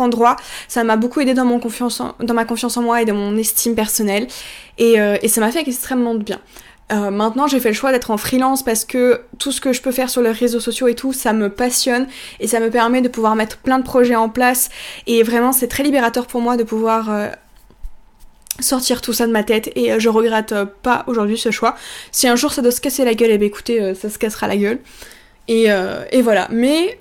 endroit. 0.00 0.36
Ça 0.68 0.84
m'a 0.84 0.96
beaucoup 0.96 1.20
aidé 1.20 1.34
dans, 1.34 1.44
mon 1.44 1.58
confiance 1.58 2.02
dans 2.20 2.34
ma 2.34 2.44
confiance 2.44 2.76
en 2.76 2.82
moi 2.82 3.02
et 3.02 3.04
dans 3.04 3.14
mon 3.14 3.36
estime 3.36 3.74
personnelle. 3.74 4.26
Et, 4.78 5.00
euh, 5.00 5.16
et 5.22 5.28
ça 5.28 5.40
m'a 5.40 5.50
fait 5.50 5.60
extrêmement 5.60 6.14
de 6.14 6.22
bien. 6.22 6.40
Euh, 6.92 7.10
maintenant, 7.10 7.46
j'ai 7.46 7.60
fait 7.60 7.70
le 7.70 7.74
choix 7.74 7.92
d'être 7.92 8.10
en 8.10 8.18
freelance 8.18 8.62
parce 8.62 8.84
que 8.84 9.22
tout 9.38 9.52
ce 9.52 9.60
que 9.60 9.72
je 9.72 9.80
peux 9.80 9.92
faire 9.92 10.10
sur 10.10 10.20
les 10.20 10.32
réseaux 10.32 10.60
sociaux 10.60 10.86
et 10.86 10.94
tout, 10.94 11.12
ça 11.12 11.32
me 11.32 11.48
passionne 11.48 12.06
et 12.40 12.46
ça 12.46 12.60
me 12.60 12.70
permet 12.70 13.00
de 13.00 13.08
pouvoir 13.08 13.36
mettre 13.36 13.56
plein 13.58 13.78
de 13.78 13.84
projets 13.84 14.16
en 14.16 14.28
place. 14.28 14.68
Et 15.06 15.22
vraiment, 15.22 15.52
c'est 15.52 15.68
très 15.68 15.82
libérateur 15.82 16.26
pour 16.26 16.42
moi 16.42 16.56
de 16.56 16.62
pouvoir 16.62 17.10
euh, 17.10 17.28
sortir 18.60 19.00
tout 19.00 19.14
ça 19.14 19.26
de 19.26 19.32
ma 19.32 19.44
tête 19.44 19.70
et 19.76 19.98
je 19.98 20.08
regrette 20.10 20.54
pas 20.82 21.04
aujourd'hui 21.06 21.38
ce 21.38 21.50
choix. 21.50 21.74
Si 22.12 22.28
un 22.28 22.36
jour 22.36 22.52
ça 22.52 22.60
doit 22.60 22.70
se 22.70 22.82
casser 22.82 23.04
la 23.04 23.14
gueule, 23.14 23.30
et 23.30 23.34
eh 23.34 23.38
bien 23.38 23.48
écoutez, 23.48 23.94
ça 23.94 24.10
se 24.10 24.18
cassera 24.18 24.46
la 24.46 24.56
gueule. 24.56 24.78
Et, 25.48 25.68
et 26.12 26.22
voilà. 26.22 26.48
Mais 26.50 26.98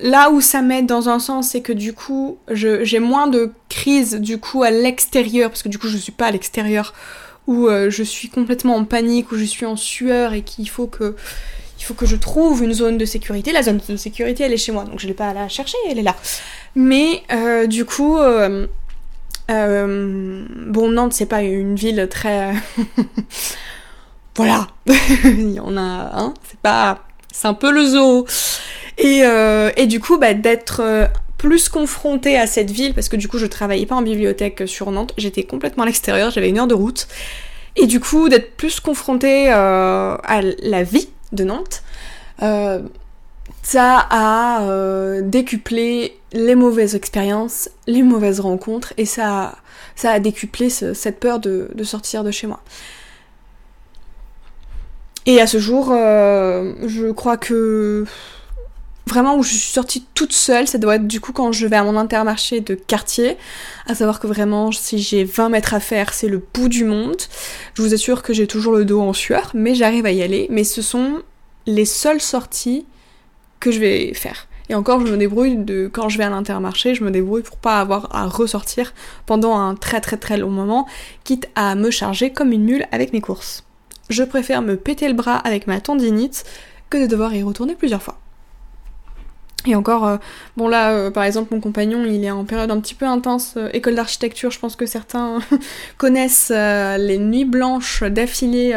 là 0.00 0.30
où 0.30 0.40
ça 0.40 0.62
m'aide 0.62 0.86
dans 0.86 1.08
un 1.08 1.18
sens, 1.18 1.48
c'est 1.48 1.60
que 1.60 1.72
du 1.72 1.92
coup, 1.92 2.38
j'ai 2.50 2.98
moins 2.98 3.26
de 3.26 3.52
crise 3.68 4.14
du 4.14 4.38
coup 4.38 4.62
à 4.62 4.70
l'extérieur 4.70 5.50
parce 5.50 5.62
que 5.62 5.68
du 5.68 5.78
coup, 5.78 5.88
je 5.88 5.96
suis 5.96 6.12
pas 6.12 6.26
à 6.26 6.30
l'extérieur 6.30 6.94
où 7.46 7.68
euh, 7.68 7.90
je 7.90 8.02
suis 8.02 8.28
complètement 8.28 8.76
en 8.76 8.84
panique, 8.84 9.30
où 9.32 9.36
je 9.36 9.44
suis 9.44 9.66
en 9.66 9.76
sueur 9.76 10.32
et 10.32 10.42
qu'il 10.42 10.68
faut 10.68 10.86
que 10.86 11.14
je 11.78 12.16
trouve 12.16 12.62
une 12.62 12.72
zone 12.72 12.98
de 12.98 13.04
sécurité. 13.04 13.52
La 13.52 13.62
zone 13.62 13.80
de 13.88 13.96
sécurité, 13.96 14.44
elle 14.44 14.52
est 14.52 14.58
chez 14.58 14.72
moi, 14.72 14.84
donc 14.84 14.98
je 14.98 15.06
n'ai 15.06 15.14
pas 15.14 15.28
à 15.28 15.34
la 15.34 15.48
chercher, 15.48 15.76
elle 15.88 15.98
est 15.98 16.02
là. 16.02 16.16
Mais 16.74 17.22
euh, 17.32 17.66
du 17.66 17.84
coup, 17.84 18.18
euh, 19.50 20.44
bon, 20.66 20.90
Nantes, 20.90 21.12
c'est 21.12 21.26
pas 21.26 21.42
une 21.42 21.76
ville 21.76 22.08
très. 22.10 22.52
voilà, 24.34 24.66
il 25.24 25.52
y 25.52 25.60
en 25.60 25.76
a, 25.76 26.10
hein, 26.14 26.34
c'est 26.48 26.58
pas. 26.60 27.00
C'est 27.32 27.48
un 27.48 27.54
peu 27.54 27.70
le 27.70 27.84
zoo. 27.84 28.26
Et, 28.98 29.22
et 29.76 29.86
du 29.86 30.00
coup, 30.00 30.18
bah, 30.18 30.34
d'être 30.34 31.10
plus 31.38 31.68
confrontée 31.68 32.38
à 32.38 32.46
cette 32.46 32.70
ville, 32.70 32.94
parce 32.94 33.08
que 33.08 33.16
du 33.16 33.28
coup 33.28 33.38
je 33.38 33.46
travaillais 33.46 33.86
pas 33.86 33.94
en 33.94 34.02
bibliothèque 34.02 34.62
sur 34.66 34.90
Nantes, 34.90 35.12
j'étais 35.18 35.44
complètement 35.44 35.82
à 35.82 35.86
l'extérieur, 35.86 36.30
j'avais 36.30 36.48
une 36.48 36.58
heure 36.58 36.66
de 36.66 36.74
route. 36.74 37.06
Et 37.76 37.86
du 37.86 38.00
coup 38.00 38.28
d'être 38.28 38.56
plus 38.56 38.80
confrontée 38.80 39.52
euh, 39.52 40.16
à 40.24 40.40
la 40.62 40.82
vie 40.82 41.10
de 41.32 41.44
Nantes, 41.44 41.82
euh, 42.42 42.80
ça 43.62 44.06
a 44.10 44.62
euh, 44.62 45.20
décuplé 45.22 46.18
les 46.32 46.54
mauvaises 46.54 46.94
expériences, 46.94 47.68
les 47.86 48.02
mauvaises 48.02 48.40
rencontres, 48.40 48.94
et 48.96 49.04
ça, 49.04 49.56
ça 49.94 50.12
a 50.12 50.20
décuplé 50.20 50.70
cette 50.70 51.20
peur 51.20 51.38
de, 51.38 51.70
de, 51.74 51.84
sortir 51.84 52.24
de 52.24 52.30
chez 52.30 52.46
moi. 52.46 52.60
Et 55.26 55.40
à 55.40 55.46
ce 55.46 55.58
jour, 55.58 55.88
je 55.88 57.10
crois 57.10 57.36
que 57.36 58.04
vraiment 59.08 59.36
où 59.36 59.42
je 59.42 59.50
suis 59.50 59.72
sortie 59.72 60.04
toute 60.14 60.32
seule, 60.32 60.66
ça 60.66 60.78
doit 60.78 60.96
être 60.96 61.06
du 61.06 61.20
coup 61.20 61.32
quand 61.32 61.52
je 61.52 61.66
vais 61.66 61.76
à 61.76 61.84
mon 61.84 61.96
intermarché 61.96 62.60
de 62.60 62.74
quartier, 62.74 63.36
à 63.86 63.94
savoir 63.94 64.20
que 64.20 64.26
vraiment 64.26 64.72
si 64.72 64.98
j'ai 64.98 65.24
20 65.24 65.48
mètres 65.48 65.74
à 65.74 65.80
faire, 65.80 66.12
c'est 66.12 66.28
le 66.28 66.42
bout 66.52 66.68
du 66.68 66.84
monde. 66.84 67.16
Je 67.74 67.82
vous 67.82 67.94
assure 67.94 68.22
que 68.22 68.32
j'ai 68.32 68.46
toujours 68.46 68.74
le 68.74 68.84
dos 68.84 69.00
en 69.00 69.12
sueur, 69.12 69.50
mais 69.54 69.74
j'arrive 69.74 70.06
à 70.06 70.12
y 70.12 70.22
aller, 70.22 70.48
mais 70.50 70.64
ce 70.64 70.82
sont 70.82 71.22
les 71.66 71.84
seules 71.84 72.20
sorties 72.20 72.86
que 73.60 73.70
je 73.70 73.80
vais 73.80 74.12
faire. 74.14 74.48
Et 74.68 74.74
encore, 74.74 75.06
je 75.06 75.12
me 75.12 75.16
débrouille 75.16 75.56
de 75.56 75.88
quand 75.92 76.08
je 76.08 76.18
vais 76.18 76.24
à 76.24 76.30
l'intermarché, 76.30 76.96
je 76.96 77.04
me 77.04 77.12
débrouille 77.12 77.42
pour 77.42 77.56
pas 77.56 77.80
avoir 77.80 78.14
à 78.14 78.26
ressortir 78.26 78.92
pendant 79.24 79.56
un 79.56 79.76
très 79.76 80.00
très 80.00 80.16
très 80.16 80.36
long 80.36 80.50
moment, 80.50 80.86
quitte 81.22 81.48
à 81.54 81.76
me 81.76 81.90
charger 81.90 82.30
comme 82.32 82.50
une 82.50 82.64
mule 82.64 82.86
avec 82.90 83.12
mes 83.12 83.20
courses. 83.20 83.62
Je 84.10 84.24
préfère 84.24 84.62
me 84.62 84.76
péter 84.76 85.06
le 85.06 85.14
bras 85.14 85.36
avec 85.36 85.68
ma 85.68 85.80
tendinite 85.80 86.44
que 86.90 86.98
de 86.98 87.06
devoir 87.06 87.34
y 87.34 87.42
retourner 87.42 87.76
plusieurs 87.76 88.02
fois. 88.02 88.18
Et 89.66 89.74
encore, 89.74 90.06
euh, 90.06 90.16
bon 90.56 90.68
là, 90.68 90.92
euh, 90.92 91.10
par 91.10 91.24
exemple, 91.24 91.52
mon 91.52 91.60
compagnon, 91.60 92.04
il 92.06 92.24
est 92.24 92.30
en 92.30 92.44
période 92.44 92.70
un 92.70 92.80
petit 92.80 92.94
peu 92.94 93.04
intense, 93.04 93.54
euh, 93.56 93.68
école 93.72 93.96
d'architecture, 93.96 94.50
je 94.50 94.60
pense 94.60 94.76
que 94.76 94.86
certains 94.86 95.40
connaissent 95.98 96.50
les 96.50 97.18
nuits 97.18 97.44
blanches 97.44 98.02
d'affilée. 98.04 98.74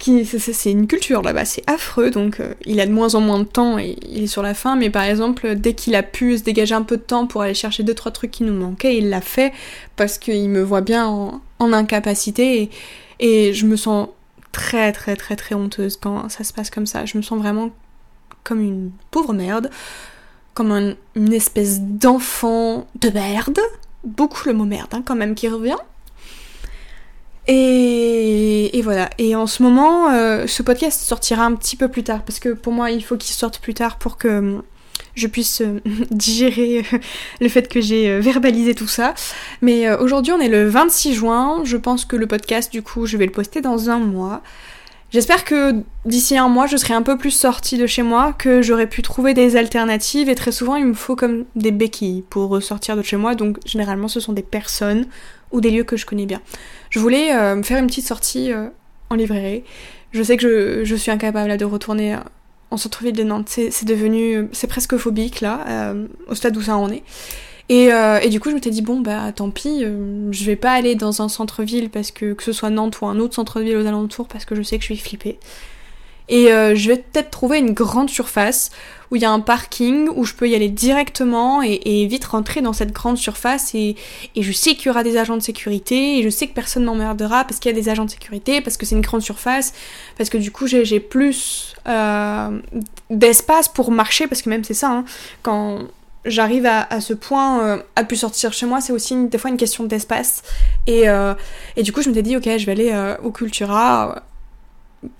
c'est 0.00 0.72
une 0.72 0.88
culture 0.88 1.22
là-bas, 1.22 1.44
c'est 1.44 1.62
affreux, 1.70 2.10
donc 2.10 2.40
il 2.66 2.80
a 2.80 2.86
de 2.86 2.90
moins 2.90 3.14
en 3.14 3.20
moins 3.20 3.38
de 3.38 3.44
temps 3.44 3.78
et 3.78 3.96
il 4.08 4.24
est 4.24 4.26
sur 4.26 4.42
la 4.42 4.54
fin, 4.54 4.74
mais 4.74 4.90
par 4.90 5.04
exemple, 5.04 5.54
dès 5.54 5.74
qu'il 5.74 5.94
a 5.94 6.02
pu 6.02 6.36
se 6.38 6.42
dégager 6.42 6.74
un 6.74 6.82
peu 6.82 6.96
de 6.96 7.02
temps 7.02 7.28
pour 7.28 7.42
aller 7.42 7.54
chercher 7.54 7.84
deux 7.84 7.94
trois 7.94 8.10
trucs 8.10 8.32
qui 8.32 8.42
nous 8.42 8.54
manquaient, 8.54 8.96
il 8.96 9.10
l'a 9.10 9.20
fait 9.20 9.52
parce 9.94 10.18
qu'il 10.18 10.48
me 10.48 10.62
voit 10.62 10.80
bien 10.80 11.06
en, 11.06 11.40
incapacité 11.60 12.70
et 13.20 13.54
je 13.54 13.66
me 13.66 13.76
sens 13.76 14.08
très 14.50 14.90
très 14.90 15.14
très 15.14 15.36
très 15.36 15.54
honteuse 15.54 15.96
quand 15.96 16.28
ça 16.28 16.42
se 16.42 16.52
passe 16.52 16.70
comme 16.70 16.86
ça. 16.86 17.04
Je 17.04 17.16
me 17.16 17.22
sens 17.22 17.38
vraiment 17.38 17.70
comme 18.44 18.60
une 18.60 18.90
pauvre 19.10 19.32
merde, 19.32 19.70
comme 20.54 20.96
une 21.14 21.32
espèce 21.32 21.80
d'enfant 21.80 22.86
de 23.00 23.10
merde. 23.10 23.58
Beaucoup 24.04 24.48
le 24.48 24.54
mot 24.54 24.64
merde 24.64 24.88
hein, 24.92 25.02
quand 25.04 25.14
même 25.14 25.34
qui 25.34 25.48
revient. 25.48 25.76
Et, 27.48 28.80
voilà. 28.84 29.10
Et 29.18 29.34
en 29.34 29.46
ce 29.46 29.62
moment, 29.62 30.10
euh, 30.10 30.46
ce 30.46 30.62
podcast 30.62 31.00
sortira 31.00 31.44
un 31.44 31.54
petit 31.54 31.76
peu 31.76 31.88
plus 31.88 32.04
tard 32.04 32.22
parce 32.22 32.38
que 32.38 32.50
pour 32.50 32.72
moi, 32.72 32.90
il 32.90 33.02
faut 33.02 33.16
qu'il 33.16 33.34
sorte 33.34 33.58
plus 33.58 33.74
tard 33.74 33.98
pour 33.98 34.16
que 34.16 34.28
hum, 34.28 34.62
je 35.14 35.26
puisse 35.26 35.60
euh, 35.60 35.80
digérer 36.10 36.84
le 37.40 37.48
fait 37.48 37.68
que 37.68 37.80
j'ai 37.80 38.10
euh, 38.10 38.20
verbalisé 38.20 38.74
tout 38.74 38.86
ça. 38.86 39.14
Mais 39.60 39.92
aujourd'hui, 39.94 40.32
on 40.32 40.40
est 40.40 40.48
le 40.48 40.68
26 40.68 41.14
juin. 41.14 41.62
Je 41.64 41.76
pense 41.76 42.04
que 42.04 42.16
le 42.16 42.26
podcast, 42.26 42.72
du 42.72 42.82
coup, 42.82 43.06
je 43.06 43.16
vais 43.16 43.26
le 43.26 43.32
poster 43.32 43.60
dans 43.60 43.90
un 43.90 43.98
mois. 43.98 44.42
J'espère 45.12 45.44
que 45.44 45.74
d'ici 46.06 46.38
un 46.38 46.48
mois, 46.48 46.66
je 46.66 46.78
serai 46.78 46.94
un 46.94 47.02
peu 47.02 47.18
plus 47.18 47.30
sortie 47.30 47.76
de 47.76 47.86
chez 47.86 48.02
moi, 48.02 48.32
que 48.32 48.62
j'aurai 48.62 48.86
pu 48.86 49.02
trouver 49.02 49.34
des 49.34 49.56
alternatives. 49.56 50.30
Et 50.30 50.34
très 50.34 50.52
souvent, 50.52 50.76
il 50.76 50.86
me 50.86 50.94
faut 50.94 51.16
comme 51.16 51.44
des 51.54 51.70
béquilles 51.70 52.24
pour 52.30 52.62
sortir 52.62 52.96
de 52.96 53.02
chez 53.02 53.18
moi. 53.18 53.34
Donc, 53.34 53.58
généralement, 53.66 54.08
ce 54.08 54.20
sont 54.20 54.32
des 54.32 54.42
personnes 54.42 55.06
ou 55.50 55.60
des 55.60 55.70
lieux 55.70 55.84
que 55.84 55.98
je 55.98 56.06
connais 56.06 56.24
bien. 56.24 56.40
Je 56.88 56.98
voulais 56.98 57.34
euh, 57.34 57.54
me 57.56 57.62
faire 57.62 57.78
une 57.78 57.88
petite 57.88 58.06
sortie 58.06 58.52
euh, 58.52 58.68
en 59.10 59.16
librairie. 59.16 59.64
Je 60.12 60.22
sais 60.22 60.38
que 60.38 60.82
je, 60.82 60.94
suis 60.96 61.10
incapable 61.10 61.58
de 61.58 61.64
retourner 61.66 62.14
euh, 62.14 62.18
en 62.70 62.78
centre-ville 62.78 63.12
de 63.12 63.22
Nantes. 63.22 63.50
C'est 63.50 63.84
devenu, 63.84 64.48
c'est 64.52 64.66
presque 64.66 64.96
phobique 64.96 65.42
là, 65.42 65.92
au 66.26 66.34
stade 66.34 66.56
où 66.56 66.62
ça 66.62 66.78
en 66.78 66.90
est. 66.90 67.02
Euh, 67.70 68.18
et, 68.20 68.28
du 68.28 68.40
coup, 68.40 68.50
je 68.50 68.54
m'étais 68.54 68.70
dit, 68.70 68.82
bon, 68.82 69.00
bah 69.00 69.32
tant 69.34 69.50
pis, 69.50 69.84
euh, 69.84 70.28
je 70.30 70.44
vais 70.44 70.56
pas 70.56 70.72
aller 70.72 70.94
dans 70.94 71.22
un 71.22 71.28
centre-ville 71.28 71.90
parce 71.90 72.10
que, 72.10 72.32
que 72.32 72.42
ce 72.42 72.52
soit 72.52 72.70
Nantes 72.70 73.00
ou 73.00 73.06
un 73.06 73.18
autre 73.18 73.34
centre-ville 73.34 73.76
aux 73.76 73.86
alentours 73.86 74.28
parce 74.28 74.44
que 74.44 74.54
je 74.54 74.62
sais 74.62 74.78
que 74.78 74.82
je 74.82 74.94
suis 74.94 74.96
flippée. 74.96 75.38
Et 76.28 76.52
euh, 76.52 76.74
je 76.74 76.88
vais 76.88 76.96
peut-être 76.96 77.30
trouver 77.30 77.58
une 77.58 77.72
grande 77.72 78.08
surface 78.08 78.70
où 79.10 79.16
il 79.16 79.22
y 79.22 79.24
a 79.24 79.30
un 79.30 79.40
parking, 79.40 80.08
où 80.14 80.24
je 80.24 80.32
peux 80.32 80.48
y 80.48 80.54
aller 80.54 80.70
directement 80.70 81.60
et, 81.62 82.06
vite 82.06 82.24
rentrer 82.24 82.62
dans 82.62 82.72
cette 82.72 82.92
grande 82.92 83.18
surface. 83.18 83.74
Et, 83.74 83.96
je 84.36 84.52
sais 84.52 84.74
qu'il 84.74 84.86
y 84.86 84.90
aura 84.90 85.02
des 85.02 85.18
agents 85.18 85.36
de 85.36 85.42
sécurité, 85.42 86.18
et 86.18 86.22
je 86.22 86.30
sais 86.30 86.46
que 86.46 86.54
personne 86.54 86.84
m'emmerdera 86.84 87.44
parce 87.44 87.58
qu'il 87.60 87.70
y 87.70 87.74
a 87.74 87.78
des 87.78 87.90
agents 87.90 88.06
de 88.06 88.10
sécurité, 88.10 88.62
parce 88.62 88.78
que 88.78 88.86
c'est 88.86 88.94
une 88.94 89.02
grande 89.02 89.20
surface, 89.20 89.74
parce 90.16 90.30
que 90.30 90.38
du 90.38 90.50
coup 90.50 90.66
j'ai 90.66 91.00
plus 91.00 91.74
d'espace 93.10 93.68
pour 93.68 93.90
marcher, 93.90 94.26
parce 94.26 94.40
que 94.40 94.48
même 94.48 94.64
c'est 94.64 94.72
ça, 94.72 94.90
hein, 94.90 95.04
quand 95.42 95.80
j'arrive 96.24 96.66
à, 96.66 97.00
ce 97.00 97.14
point 97.14 97.62
euh, 97.62 97.82
à 97.96 98.04
plus 98.04 98.16
sortir 98.16 98.52
chez 98.52 98.66
moi, 98.66 98.80
c'est 98.80 98.92
aussi 98.92 99.26
des 99.26 99.38
fois 99.38 99.50
une 99.50 99.56
question 99.56 99.84
d'espace. 99.84 100.42
Et, 100.86 101.08
euh, 101.08 101.34
et, 101.76 101.82
du 101.82 101.92
coup, 101.92 102.02
je 102.02 102.08
me 102.08 102.14
suis 102.14 102.22
dit, 102.22 102.36
ok, 102.36 102.44
je 102.44 102.66
vais 102.66 102.72
aller 102.72 102.90
euh, 102.92 103.16
au 103.22 103.30
Cultura. 103.30 104.22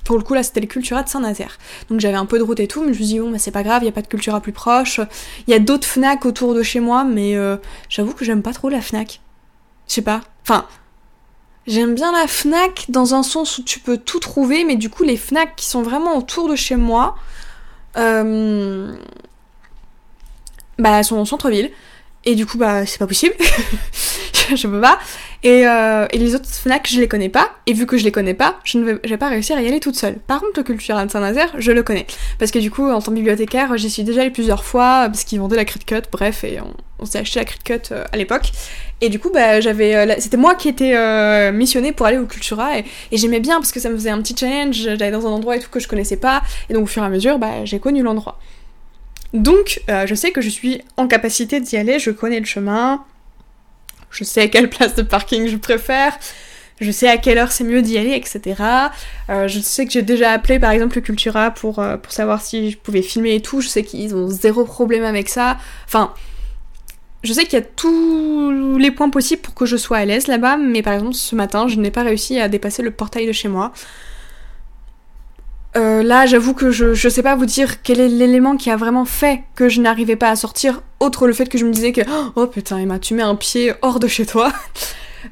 Pour 0.04 0.16
le 0.16 0.22
coup, 0.22 0.34
là, 0.34 0.42
c'était 0.44 0.60
le 0.60 0.68
Cultura 0.68 1.02
de 1.02 1.08
Saint-Nazaire. 1.08 1.58
Donc 1.88 1.98
j'avais 1.98 2.16
un 2.16 2.26
peu 2.26 2.38
de 2.38 2.44
route 2.44 2.60
et 2.60 2.68
tout, 2.68 2.82
mais 2.82 2.92
je 2.94 3.00
me 3.00 3.04
suis 3.04 3.14
dit, 3.14 3.18
bon, 3.18 3.32
bah, 3.32 3.38
c'est 3.38 3.50
pas 3.50 3.64
grave, 3.64 3.82
il 3.82 3.86
n'y 3.86 3.90
a 3.90 3.92
pas 3.92 4.02
de 4.02 4.06
Cultura 4.06 4.40
plus 4.40 4.52
proche. 4.52 5.00
Il 5.48 5.50
y 5.50 5.54
a 5.54 5.58
d'autres 5.58 5.86
Fnac 5.86 6.24
autour 6.24 6.54
de 6.54 6.62
chez 6.62 6.78
moi, 6.78 7.04
mais 7.04 7.36
j'avoue 7.88 8.12
que 8.12 8.24
j'aime 8.24 8.42
pas 8.42 8.52
trop 8.52 8.68
la 8.68 8.80
Fnac. 8.80 9.20
Je 9.88 9.94
sais 9.94 10.02
pas. 10.02 10.20
Enfin, 10.44 10.66
j'aime 11.66 11.94
bien 11.94 12.12
la 12.12 12.28
Fnac 12.28 12.86
dans 12.90 13.14
un 13.14 13.24
sens 13.24 13.58
où 13.58 13.64
tu 13.64 13.80
peux 13.80 13.98
tout 13.98 14.20
trouver, 14.20 14.64
mais 14.64 14.76
du 14.76 14.88
coup, 14.88 15.02
les 15.02 15.16
Fnac 15.16 15.56
qui 15.56 15.66
sont 15.66 15.82
vraiment 15.82 16.16
autour 16.16 16.48
de 16.48 16.54
chez 16.54 16.76
moi, 16.76 17.16
euh, 17.96 18.94
bah, 20.78 21.02
sont 21.02 21.16
en 21.16 21.24
centre-ville. 21.24 21.70
Et 22.24 22.34
du 22.34 22.46
coup, 22.46 22.56
bah, 22.56 22.86
c'est 22.86 22.98
pas 22.98 23.06
possible. 23.06 23.34
je 24.56 24.66
peux 24.66 24.80
pas. 24.80 24.98
Et, 25.42 25.66
euh, 25.66 26.06
et, 26.12 26.18
les 26.18 26.34
autres 26.36 26.46
Fnac, 26.48 26.88
je 26.88 27.00
les 27.00 27.08
connais 27.08 27.28
pas. 27.28 27.50
Et 27.66 27.72
vu 27.72 27.84
que 27.84 27.98
je 27.98 28.04
les 28.04 28.12
connais 28.12 28.34
pas, 28.34 28.60
je 28.64 28.78
ne 28.78 28.92
vais, 28.92 29.16
pas 29.16 29.28
réussir 29.28 29.56
à 29.56 29.62
y 29.62 29.66
aller 29.66 29.80
toute 29.80 29.96
seule. 29.96 30.14
Par 30.14 30.40
contre, 30.40 30.52
le 30.56 30.62
Cultural 30.62 31.06
de 31.06 31.10
Saint-Nazaire, 31.10 31.52
je 31.58 31.72
le 31.72 31.82
connais. 31.82 32.06
Parce 32.38 32.52
que 32.52 32.60
du 32.60 32.70
coup, 32.70 32.88
en 32.88 33.00
tant 33.00 33.10
que 33.10 33.16
bibliothécaire, 33.16 33.76
j'y 33.76 33.90
suis 33.90 34.04
déjà 34.04 34.20
allée 34.20 34.30
plusieurs 34.30 34.62
fois, 34.62 35.06
parce 35.06 35.24
qu'ils 35.24 35.40
vendaient 35.40 35.56
la 35.56 35.64
crit 35.64 35.80
cut, 35.80 36.02
bref, 36.12 36.44
et 36.44 36.58
on, 37.00 37.04
s'est 37.04 37.18
acheté 37.18 37.40
la 37.40 37.44
crit 37.44 37.58
cut 37.64 37.80
euh, 37.90 38.04
à 38.12 38.16
l'époque. 38.16 38.52
Et 39.00 39.08
du 39.08 39.18
coup, 39.18 39.30
bah, 39.34 39.60
j'avais, 39.60 39.96
euh, 39.96 40.14
c'était 40.18 40.36
moi 40.36 40.54
qui 40.54 40.68
étais 40.68 41.50
missionnée 41.50 41.90
pour 41.90 42.06
aller 42.06 42.18
au 42.18 42.26
Cultura, 42.26 42.78
et, 42.78 42.84
et 43.10 43.16
j'aimais 43.16 43.40
bien 43.40 43.56
parce 43.56 43.72
que 43.72 43.80
ça 43.80 43.90
me 43.90 43.96
faisait 43.96 44.10
un 44.10 44.22
petit 44.22 44.36
challenge, 44.38 44.76
j'allais 44.76 45.10
dans 45.10 45.26
un 45.26 45.30
endroit 45.30 45.56
et 45.56 45.60
tout 45.60 45.70
que 45.70 45.80
je 45.80 45.88
connaissais 45.88 46.16
pas, 46.16 46.42
et 46.70 46.74
donc 46.74 46.84
au 46.84 46.86
fur 46.86 47.02
et 47.02 47.06
à 47.06 47.08
mesure, 47.08 47.40
bah, 47.40 47.64
j'ai 47.64 47.80
connu 47.80 48.02
l'endroit. 48.02 48.38
Donc, 49.32 49.80
euh, 49.88 50.06
je 50.06 50.14
sais 50.14 50.30
que 50.30 50.40
je 50.40 50.50
suis 50.50 50.82
en 50.96 51.08
capacité 51.08 51.60
d'y 51.60 51.76
aller, 51.76 51.98
je 51.98 52.10
connais 52.10 52.38
le 52.38 52.44
chemin, 52.44 53.04
je 54.10 54.24
sais 54.24 54.42
à 54.42 54.48
quelle 54.48 54.68
place 54.68 54.94
de 54.94 55.02
parking 55.02 55.48
je 55.48 55.56
préfère, 55.56 56.18
je 56.80 56.90
sais 56.90 57.08
à 57.08 57.16
quelle 57.16 57.38
heure 57.38 57.50
c'est 57.50 57.64
mieux 57.64 57.80
d'y 57.80 57.96
aller, 57.96 58.14
etc. 58.14 58.62
Euh, 59.30 59.48
je 59.48 59.58
sais 59.60 59.86
que 59.86 59.92
j'ai 59.92 60.02
déjà 60.02 60.32
appelé 60.32 60.58
par 60.58 60.70
exemple 60.70 60.96
le 60.96 61.02
Cultura 61.02 61.50
pour, 61.50 61.78
euh, 61.78 61.96
pour 61.96 62.12
savoir 62.12 62.42
si 62.42 62.72
je 62.72 62.78
pouvais 62.78 63.02
filmer 63.02 63.36
et 63.36 63.40
tout, 63.40 63.60
je 63.60 63.68
sais 63.68 63.82
qu'ils 63.82 64.14
ont 64.14 64.28
zéro 64.28 64.64
problème 64.64 65.04
avec 65.04 65.30
ça. 65.30 65.56
Enfin, 65.86 66.12
je 67.24 67.32
sais 67.32 67.44
qu'il 67.44 67.58
y 67.58 67.62
a 67.62 67.64
tous 67.64 68.76
les 68.78 68.90
points 68.90 69.08
possibles 69.08 69.40
pour 69.40 69.54
que 69.54 69.64
je 69.64 69.76
sois 69.76 69.98
à 69.98 70.04
l'aise 70.04 70.26
là-bas, 70.26 70.58
mais 70.58 70.82
par 70.82 70.92
exemple 70.92 71.14
ce 71.14 71.34
matin, 71.34 71.68
je 71.68 71.76
n'ai 71.76 71.90
pas 71.90 72.02
réussi 72.02 72.38
à 72.38 72.48
dépasser 72.48 72.82
le 72.82 72.90
portail 72.90 73.26
de 73.26 73.32
chez 73.32 73.48
moi. 73.48 73.72
Euh, 75.74 76.02
là, 76.02 76.26
j'avoue 76.26 76.52
que 76.52 76.70
je, 76.70 76.92
je 76.92 77.08
sais 77.08 77.22
pas 77.22 77.34
vous 77.34 77.46
dire 77.46 77.82
quel 77.82 77.98
est 77.98 78.08
l'élément 78.08 78.56
qui 78.56 78.70
a 78.70 78.76
vraiment 78.76 79.06
fait 79.06 79.42
que 79.54 79.68
je 79.68 79.80
n'arrivais 79.80 80.16
pas 80.16 80.28
à 80.28 80.36
sortir, 80.36 80.82
autre 81.00 81.26
le 81.26 81.32
fait 81.32 81.46
que 81.46 81.56
je 81.56 81.64
me 81.64 81.72
disais 81.72 81.92
que 81.92 82.02
oh 82.36 82.46
putain 82.46 82.78
Emma, 82.78 82.98
tu 82.98 83.14
mets 83.14 83.22
un 83.22 83.36
pied 83.36 83.72
hors 83.80 83.98
de 83.98 84.06
chez 84.06 84.26
toi. 84.26 84.52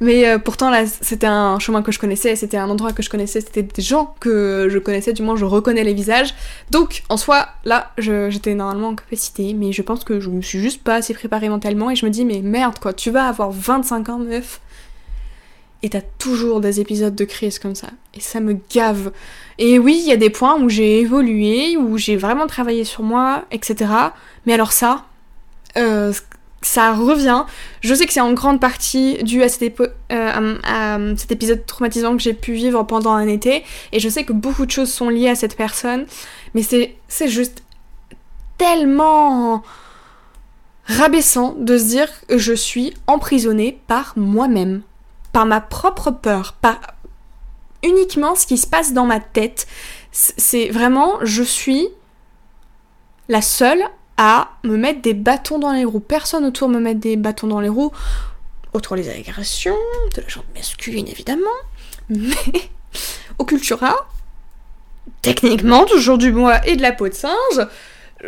Mais 0.01 0.29
euh, 0.29 0.39
pourtant 0.39 0.71
là, 0.71 0.85
c'était 0.87 1.27
un 1.27 1.59
chemin 1.59 1.83
que 1.83 1.91
je 1.91 1.99
connaissais, 1.99 2.37
c'était 2.37 2.57
un 2.57 2.71
endroit 2.71 2.93
que 2.93 3.03
je 3.03 3.11
connaissais, 3.11 3.41
c'était 3.41 3.65
des 3.65 3.83
gens 3.83 4.15
que 4.21 4.69
je 4.71 4.79
connaissais, 4.79 5.13
du 5.13 5.23
moins 5.23 5.35
je 5.35 5.45
reconnais 5.45 5.83
les 5.83 5.95
visages. 5.95 6.33
Donc 6.71 7.03
en 7.09 7.17
soi, 7.17 7.49
là, 7.65 7.91
j'étais 7.99 8.55
normalement 8.55 8.89
en 8.89 8.95
capacité, 8.95 9.53
mais 9.53 9.73
je 9.73 9.83
pense 9.83 10.05
que 10.05 10.21
je 10.21 10.31
me 10.31 10.43
suis 10.43 10.61
juste 10.61 10.83
pas 10.85 10.95
assez 10.95 11.13
préparée 11.13 11.49
mentalement 11.49 11.91
et 11.91 11.97
je 11.97 12.07
me 12.07 12.11
dis 12.11 12.25
mais 12.25 12.41
merde 12.41 12.79
quoi, 12.79 12.93
tu 12.93 13.11
vas 13.11 13.27
avoir 13.27 13.51
25 13.51 14.09
ans 14.09 14.19
meuf 14.19 14.61
et 15.83 15.89
t'as 15.89 16.03
toujours 16.19 16.61
des 16.61 16.81
épisodes 16.81 17.15
de 17.15 17.25
crise 17.25 17.59
comme 17.59 17.75
ça. 17.75 17.89
Et 18.15 18.21
ça 18.21 18.41
me 18.41 18.59
gave. 18.73 19.13
Et 19.59 19.79
oui, 19.79 19.99
il 20.03 20.09
y 20.09 20.13
a 20.13 20.17
des 20.17 20.31
points 20.31 20.61
où 20.61 20.69
j'ai 20.69 21.01
évolué, 21.01 21.77
où 21.77 21.97
j'ai 21.97 22.17
vraiment 22.17 22.47
travaillé 22.47 22.85
sur 22.85 23.03
moi, 23.03 23.45
etc. 23.51 23.91
Mais 24.45 24.53
alors 24.53 24.73
ça, 24.73 25.07
euh, 25.79 26.13
ça 26.61 26.93
revient. 26.93 27.45
Je 27.81 27.95
sais 27.95 28.07
que 28.07 28.13
c'est 28.13 28.21
en 28.21 28.35
grande 28.35 28.61
partie 28.61 29.23
dû 29.23 29.43
à 29.43 29.49
cet, 29.49 29.81
euh, 29.81 30.59
à 30.65 30.99
cet 31.17 31.33
épisode 31.33 31.65
traumatisant 31.65 32.17
que 32.17 32.23
j'ai 32.23 32.35
pu 32.35 32.53
vivre 32.53 32.83
pendant 32.83 33.13
un 33.13 33.27
été. 33.27 33.65
Et 33.93 34.01
je 34.01 34.09
sais 34.09 34.25
que 34.25 34.35
beaucoup 34.35 34.67
de 34.67 34.71
choses 34.71 34.93
sont 34.93 35.09
liées 35.09 35.31
à 35.31 35.35
cette 35.35 35.57
personne. 35.57 36.05
Mais 36.55 36.63
c'est 36.63 37.29
juste 37.29 37.63
tellement 38.59 39.63
rabaissant 40.85 41.55
de 41.59 41.79
se 41.79 41.85
dire 41.85 42.09
que 42.27 42.37
je 42.37 42.53
suis 42.53 42.93
emprisonnée 43.07 43.81
par 43.87 44.13
moi-même 44.17 44.83
par 45.33 45.47
ma 45.47 45.61
propre 45.61 46.11
peur, 46.11 46.55
par 46.61 46.81
uniquement 47.83 48.35
ce 48.35 48.47
qui 48.47 48.59
se 48.59 48.67
passe 48.67 48.93
dans 48.93 49.07
ma 49.07 49.21
tête. 49.21 49.67
C'est 50.13 50.69
vraiment, 50.69 51.19
je 51.23 51.43
suis 51.43 51.89
la 53.29 53.43
seule 53.43 53.83
à 54.17 54.51
me 54.65 54.77
mettre 54.77 55.01
des 55.03 55.15
bâtons 55.15 55.59
dans 55.59 55.73
les 55.73 55.85
roues. 55.85 56.01
Personne 56.01 56.45
autour 56.45 56.69
me 56.69 56.81
met 56.81 56.95
des 56.95 57.17
bâtons 57.17 57.47
dans 57.47 57.61
les 57.61 57.69
roues. 57.69 57.93
Autre 58.73 58.97
les 58.97 59.09
agressions, 59.09 59.79
de 60.15 60.21
la 60.21 60.29
jambe 60.29 60.45
masculine 60.55 61.09
évidemment. 61.09 61.49
Mais 62.11 62.71
au 63.39 63.45
Cultura, 63.45 63.95
techniquement, 65.23 65.85
toujours 65.85 66.19
du 66.19 66.33
bois 66.33 66.67
et 66.67 66.77
de 66.77 66.83
la 66.83 66.93
peau 66.93 67.09
de 67.09 67.15
singe, 67.15 67.67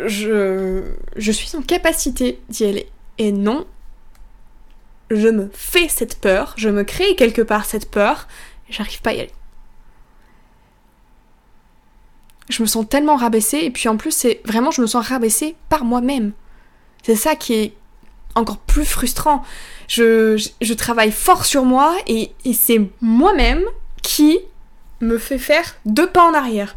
je, 0.05 0.83
je 1.15 1.31
suis 1.31 1.55
en 1.55 1.61
capacité 1.61 2.39
d'y 2.49 2.65
aller. 2.65 2.89
Et 3.19 3.31
non, 3.31 3.65
je 5.11 5.27
me 5.27 5.49
fais 5.53 5.87
cette 5.87 6.19
peur, 6.19 6.53
je 6.57 6.69
me 6.69 6.83
crée 6.83 7.15
quelque 7.15 7.41
part 7.41 7.65
cette 7.65 7.89
peur, 7.89 8.27
j'arrive 8.69 9.01
pas 9.01 9.11
à 9.11 9.13
y 9.13 9.19
aller. 9.21 9.33
Je 12.49 12.61
me 12.61 12.67
sens 12.67 12.87
tellement 12.87 13.15
rabaissée, 13.15 13.59
et 13.59 13.71
puis 13.71 13.87
en 13.87 13.97
plus, 13.97 14.11
c'est 14.11 14.41
vraiment, 14.45 14.71
je 14.71 14.81
me 14.81 14.87
sens 14.87 15.07
rabaissée 15.07 15.55
par 15.69 15.85
moi-même. 15.85 16.33
C'est 17.03 17.15
ça 17.15 17.35
qui 17.35 17.53
est 17.53 17.73
encore 18.35 18.57
plus 18.57 18.85
frustrant. 18.85 19.43
Je, 19.87 20.37
je, 20.61 20.73
travaille 20.73 21.11
fort 21.11 21.45
sur 21.45 21.63
moi, 21.63 21.95
et, 22.07 22.33
et 22.45 22.53
c'est 22.53 22.81
moi-même 23.01 23.63
qui 24.01 24.39
me 24.99 25.17
fait 25.17 25.37
faire 25.37 25.75
deux 25.85 26.07
pas 26.07 26.23
en 26.23 26.33
arrière. 26.33 26.75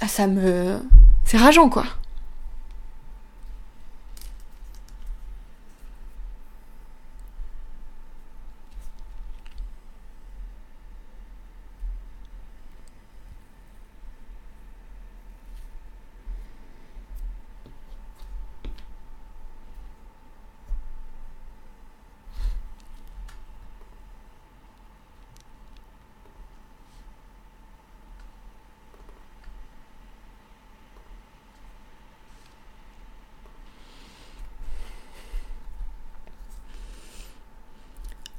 Ah, 0.00 0.08
ça 0.08 0.26
me. 0.26 0.78
C'est 1.24 1.36
rageant, 1.36 1.68
quoi. 1.68 1.84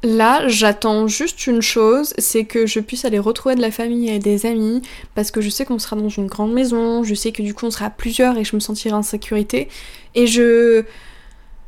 Là, 0.04 0.48
j'attends 0.48 1.08
juste 1.08 1.46
une 1.46 1.62
chose, 1.62 2.14
c'est 2.18 2.46
que 2.46 2.66
je 2.66 2.80
puisse 2.80 3.06
aller 3.06 3.20
retrouver 3.20 3.54
de 3.54 3.62
la 3.62 3.70
famille 3.70 4.10
et 4.10 4.18
des 4.18 4.48
amis, 4.48 4.82
parce 5.14 5.30
que 5.30 5.42
je 5.42 5.50
sais 5.50 5.64
qu'on 5.64 5.78
sera 5.78 5.96
dans 5.96 6.10
une 6.10 6.26
grande 6.26 6.54
maison, 6.54 7.04
je 7.04 7.14
sais 7.14 7.32
que 7.32 7.44
du 7.44 7.54
coup 7.54 7.68
on 7.68 7.72
sera 7.72 7.92
plusieurs 7.92 8.36
et 8.40 8.44
je 8.44 8.56
me 8.56 8.60
sentirai 8.60 8.96
en 8.96 9.04
sécurité, 9.04 9.70
et 10.16 10.26
je, 10.26 10.84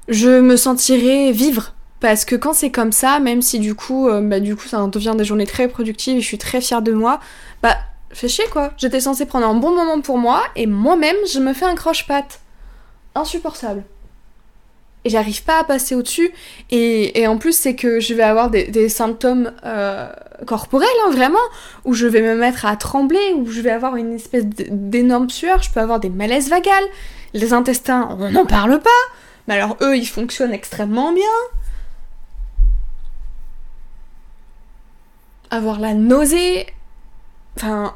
je 0.08 0.39
me 0.39 0.58
sentirai 0.58 1.32
vivre. 1.32 1.76
Parce 2.00 2.26
que 2.26 2.36
quand 2.36 2.54
c'est 2.54 2.72
comme 2.72 2.91
ça, 2.91 3.19
même 3.19 3.43
si 3.43 3.60
du 3.60 3.76
coup, 3.76 4.10
euh, 4.10 4.19
bah 4.19 4.39
du 4.39 4.56
coup 4.56 4.67
ça 4.67 4.86
devient 4.88 5.13
des 5.15 5.24
journées 5.24 5.46
très 5.46 5.67
productives 5.67 6.17
et 6.17 6.22
je 6.22 6.26
suis 6.26 6.39
très 6.39 6.60
fière 6.60 6.82
de 6.82 6.91
moi, 6.91 7.19
bah 7.62 7.78
fais 8.10 8.28
chier 8.28 8.46
quoi. 8.52 8.74
J'étais 8.78 9.00
censée 9.00 9.26
prendre 9.28 9.48
un 9.48 9.54
bon 9.54 9.76
moment 9.76 10.02
pour 10.02 10.17
moi 10.17 10.43
et 10.56 10.65
moi-même 10.65 11.15
je 11.32 11.39
me 11.39 11.54
fais 11.54 11.65
un 11.65 11.76
croche-patte. 11.76 12.41
Insupportable 13.15 13.84
et 15.06 15.10
j'arrive 15.10 15.44
pas 15.44 15.60
à 15.60 15.63
passer 15.63 15.96
au-dessus. 15.96 16.32
Et, 16.72 17.28
en 17.28 17.38
plus, 17.38 17.56
c'est 17.58 17.76
que 17.76 18.00
je 18.00 18.13
vais 18.13 18.24
avoir 18.24 18.50
des, 18.50 18.89
symptômes 18.89 19.52
euh, 19.66 20.08
corporels, 20.46 20.88
hein, 21.06 21.12
vraiment, 21.12 21.39
où 21.86 21.94
je 21.94 22.08
vais 22.08 22.22
me 22.22 22.36
mettre 22.36 22.66
à 22.66 22.76
trembler, 22.76 23.34
où 23.36 23.50
je 23.50 23.62
vais 23.62 23.72
avoir 23.72 23.96
une 23.96 24.13
espèce 24.13 24.46
d'énorme 24.46 25.30
sueur, 25.30 25.62
je 25.62 25.72
peux 25.72 25.80
avoir 25.80 26.00
des 26.00 26.10
malaises 26.10 26.50
vagales. 26.50 26.86
Les 27.34 27.54
intestins, 27.54 28.16
on 28.20 28.32
n'en 28.32 28.46
parle 28.46 28.80
pas. 28.80 28.89
Mais 29.48 29.56
alors, 29.56 29.78
eux, 29.82 29.98
ils 29.98 30.08
fonctionnent 30.08 30.54
extrêmement 30.54 31.12
bien. 31.12 31.24
Avoir 35.52 35.80
la 35.80 35.94
nausée. 35.94 36.68
Enfin. 37.58 37.94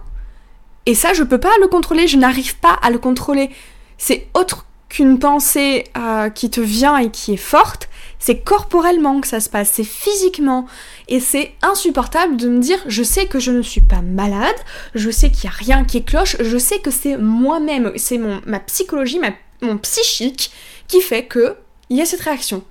Et 0.85 0.95
ça, 0.95 1.13
je 1.13 1.23
peux 1.23 1.39
pas 1.39 1.51
le 1.59 1.67
contrôler, 1.67 2.07
je 2.07 2.17
n'arrive 2.17 2.57
pas 2.57 2.77
à 2.81 2.89
le 2.89 2.97
contrôler. 2.97 3.49
C'est 3.97 4.27
autre 4.33 4.66
qu'une 4.89 5.19
pensée 5.19 5.85
euh, 5.97 6.29
qui 6.29 6.49
te 6.49 6.61
vient 6.61 6.97
et 6.97 7.11
qui 7.11 7.33
est 7.33 7.37
forte, 7.37 7.89
c'est 8.19 8.39
corporellement 8.39 9.21
que 9.21 9.27
ça 9.27 9.39
se 9.39 9.49
passe, 9.49 9.71
c'est 9.73 9.83
physiquement. 9.83 10.65
Et 11.07 11.19
c'est 11.19 11.53
insupportable 11.61 12.37
de 12.37 12.49
me 12.49 12.59
dire, 12.59 12.79
je 12.87 13.03
sais 13.03 13.27
que 13.27 13.39
je 13.39 13.51
ne 13.51 13.61
suis 13.61 13.81
pas 13.81 14.01
malade, 14.01 14.55
je 14.95 15.09
sais 15.09 15.29
qu'il 15.29 15.49
n'y 15.49 15.55
a 15.55 15.57
rien 15.57 15.85
qui 15.85 16.03
cloche, 16.03 16.37
je 16.39 16.57
sais 16.57 16.79
que 16.79 16.91
c'est 16.91 17.17
moi-même, 17.17 17.91
c'est 17.95 18.17
ma 18.17 18.59
psychologie, 18.59 19.19
mon 19.61 19.77
psychique 19.77 20.51
qui 20.87 21.01
fait 21.01 21.25
que 21.25 21.55
il 21.89 21.97
y 21.97 22.01
a 22.01 22.05
cette 22.05 22.21
réaction. 22.21 22.63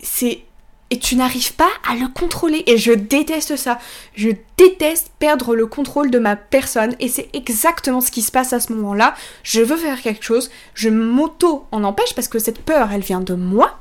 C'est 0.00 0.42
et 0.92 0.98
tu 0.98 1.16
n'arrives 1.16 1.54
pas 1.54 1.70
à 1.88 1.94
le 1.94 2.06
contrôler. 2.06 2.64
Et 2.66 2.76
je 2.76 2.92
déteste 2.92 3.56
ça. 3.56 3.78
Je 4.14 4.28
déteste 4.58 5.10
perdre 5.18 5.56
le 5.56 5.66
contrôle 5.66 6.10
de 6.10 6.18
ma 6.18 6.36
personne. 6.36 6.94
Et 7.00 7.08
c'est 7.08 7.30
exactement 7.32 8.02
ce 8.02 8.10
qui 8.10 8.20
se 8.20 8.30
passe 8.30 8.52
à 8.52 8.60
ce 8.60 8.74
moment-là. 8.74 9.14
Je 9.42 9.62
veux 9.62 9.78
faire 9.78 10.02
quelque 10.02 10.22
chose. 10.22 10.50
Je 10.74 10.90
m'auto 10.90 11.64
en 11.72 11.82
empêche 11.82 12.14
parce 12.14 12.28
que 12.28 12.38
cette 12.38 12.58
peur, 12.58 12.90
elle 12.92 13.00
vient 13.00 13.22
de 13.22 13.32
moi. 13.32 13.78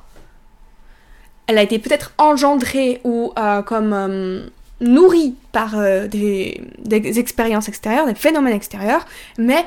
Elle 1.47 1.58
a 1.58 1.63
été 1.63 1.80
peut-être 1.80 2.13
engendrée 2.17 3.02
ou 3.04 3.34
euh, 3.38 3.62
comme 3.62 3.91
euh, 3.91 4.47
nourrie 4.80 5.36
par 5.52 5.78
euh, 5.78 6.08
des, 6.08 6.63
des 6.78 7.19
expériences 7.19 7.67
extérieures, 7.67 8.06
des 8.06 8.15
phénomènes 8.15 8.56
extérieurs. 8.56 9.06
Mais 9.38 9.65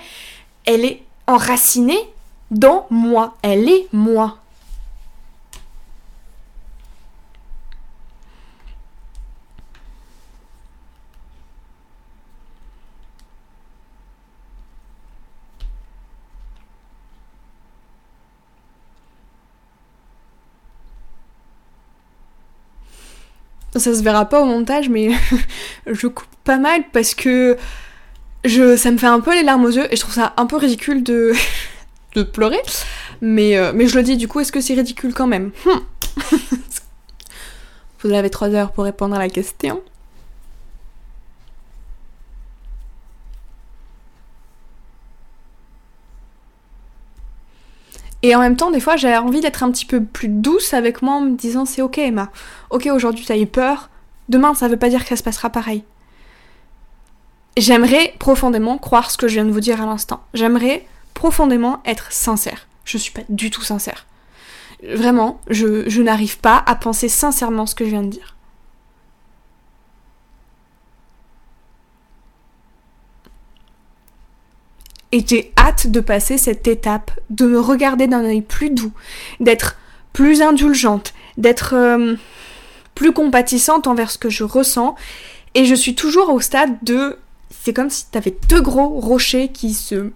elle 0.64 0.86
est 0.86 1.02
enracinée 1.26 2.08
dans 2.50 2.86
moi. 2.88 3.36
Elle 3.42 3.68
est 3.68 3.86
moi. 3.92 4.38
Ça 23.80 23.94
se 23.94 24.02
verra 24.02 24.26
pas 24.26 24.40
au 24.40 24.44
montage, 24.44 24.88
mais 24.88 25.10
je 25.86 26.06
coupe 26.06 26.28
pas 26.44 26.58
mal 26.58 26.82
parce 26.92 27.14
que 27.14 27.56
je, 28.44 28.76
ça 28.76 28.90
me 28.90 28.98
fait 28.98 29.06
un 29.06 29.20
peu 29.20 29.34
les 29.34 29.42
larmes 29.42 29.64
aux 29.64 29.70
yeux 29.70 29.92
et 29.92 29.96
je 29.96 30.00
trouve 30.00 30.14
ça 30.14 30.34
un 30.36 30.46
peu 30.46 30.56
ridicule 30.56 31.02
de, 31.02 31.32
de 32.14 32.22
pleurer. 32.22 32.60
Mais, 33.20 33.56
euh, 33.56 33.72
mais 33.74 33.86
je 33.86 33.96
le 33.96 34.02
dis 34.02 34.16
du 34.16 34.28
coup, 34.28 34.40
est-ce 34.40 34.52
que 34.52 34.60
c'est 34.60 34.74
ridicule 34.74 35.14
quand 35.14 35.26
même? 35.26 35.50
Hmm. 35.64 35.78
Vous 38.02 38.12
avez 38.12 38.28
trois 38.28 38.50
heures 38.50 38.72
pour 38.72 38.84
répondre 38.84 39.14
à 39.16 39.18
la 39.18 39.28
question. 39.30 39.80
Et 48.24 48.34
en 48.34 48.40
même 48.40 48.56
temps, 48.56 48.70
des 48.70 48.80
fois, 48.80 48.96
j'ai 48.96 49.14
envie 49.18 49.42
d'être 49.42 49.62
un 49.62 49.70
petit 49.70 49.84
peu 49.84 50.02
plus 50.02 50.28
douce 50.28 50.72
avec 50.72 51.02
moi 51.02 51.16
en 51.16 51.20
me 51.20 51.36
disant 51.36 51.66
c'est 51.66 51.82
ok 51.82 51.98
Emma, 51.98 52.30
ok 52.70 52.88
aujourd'hui 52.90 53.26
t'as 53.26 53.36
eu 53.36 53.44
peur, 53.44 53.90
demain 54.30 54.54
ça 54.54 54.66
veut 54.66 54.78
pas 54.78 54.88
dire 54.88 55.02
que 55.02 55.10
ça 55.10 55.16
se 55.16 55.22
passera 55.22 55.50
pareil. 55.50 55.84
J'aimerais 57.58 58.14
profondément 58.18 58.78
croire 58.78 59.10
ce 59.10 59.18
que 59.18 59.28
je 59.28 59.34
viens 59.34 59.44
de 59.44 59.50
vous 59.50 59.60
dire 59.60 59.82
à 59.82 59.84
l'instant. 59.84 60.24
J'aimerais 60.32 60.86
profondément 61.12 61.82
être 61.84 62.12
sincère. 62.12 62.66
Je 62.86 62.96
suis 62.96 63.12
pas 63.12 63.20
du 63.28 63.50
tout 63.50 63.60
sincère. 63.60 64.06
Vraiment, 64.82 65.38
je, 65.50 65.86
je 65.86 66.00
n'arrive 66.00 66.38
pas 66.38 66.64
à 66.66 66.76
penser 66.76 67.10
sincèrement 67.10 67.66
ce 67.66 67.74
que 67.74 67.84
je 67.84 67.90
viens 67.90 68.02
de 68.02 68.08
dire. 68.08 68.33
Et 75.14 75.24
j'ai 75.24 75.52
hâte 75.56 75.86
de 75.86 76.00
passer 76.00 76.38
cette 76.38 76.66
étape, 76.66 77.12
de 77.30 77.46
me 77.46 77.60
regarder 77.60 78.08
d'un 78.08 78.24
œil 78.24 78.40
plus 78.40 78.70
doux, 78.70 78.90
d'être 79.38 79.76
plus 80.12 80.42
indulgente, 80.42 81.14
d'être 81.36 81.74
euh, 81.74 82.16
plus 82.96 83.12
compatissante 83.12 83.86
envers 83.86 84.10
ce 84.10 84.18
que 84.18 84.28
je 84.28 84.42
ressens. 84.42 84.96
Et 85.54 85.66
je 85.66 85.74
suis 85.76 85.94
toujours 85.94 86.30
au 86.30 86.40
stade 86.40 86.82
de... 86.82 87.16
C'est 87.48 87.72
comme 87.72 87.90
si 87.90 88.06
tu 88.10 88.18
avais 88.18 88.36
deux 88.48 88.60
gros 88.60 88.88
rochers 88.88 89.52
qui 89.52 89.72
se 89.72 90.10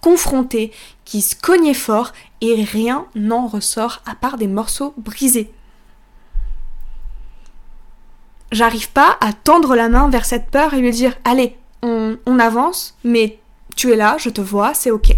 confrontaient, 0.00 0.70
qui 1.04 1.20
se 1.20 1.36
cognaient 1.36 1.74
fort, 1.74 2.14
et 2.40 2.64
rien 2.64 3.04
n'en 3.14 3.46
ressort 3.46 4.00
à 4.06 4.14
part 4.14 4.38
des 4.38 4.48
morceaux 4.48 4.94
brisés. 4.96 5.52
J'arrive 8.52 8.90
pas 8.92 9.18
à 9.20 9.34
tendre 9.34 9.76
la 9.76 9.90
main 9.90 10.08
vers 10.08 10.24
cette 10.24 10.46
peur 10.46 10.72
et 10.72 10.80
lui 10.80 10.92
dire 10.92 11.14
Allez, 11.24 11.58
on 11.82 12.38
avance, 12.38 12.96
mais 13.04 13.38
tu 13.76 13.92
es 13.92 13.96
là, 13.96 14.16
je 14.18 14.30
te 14.30 14.40
vois, 14.40 14.74
c'est 14.74 14.90
ok. 14.90 15.12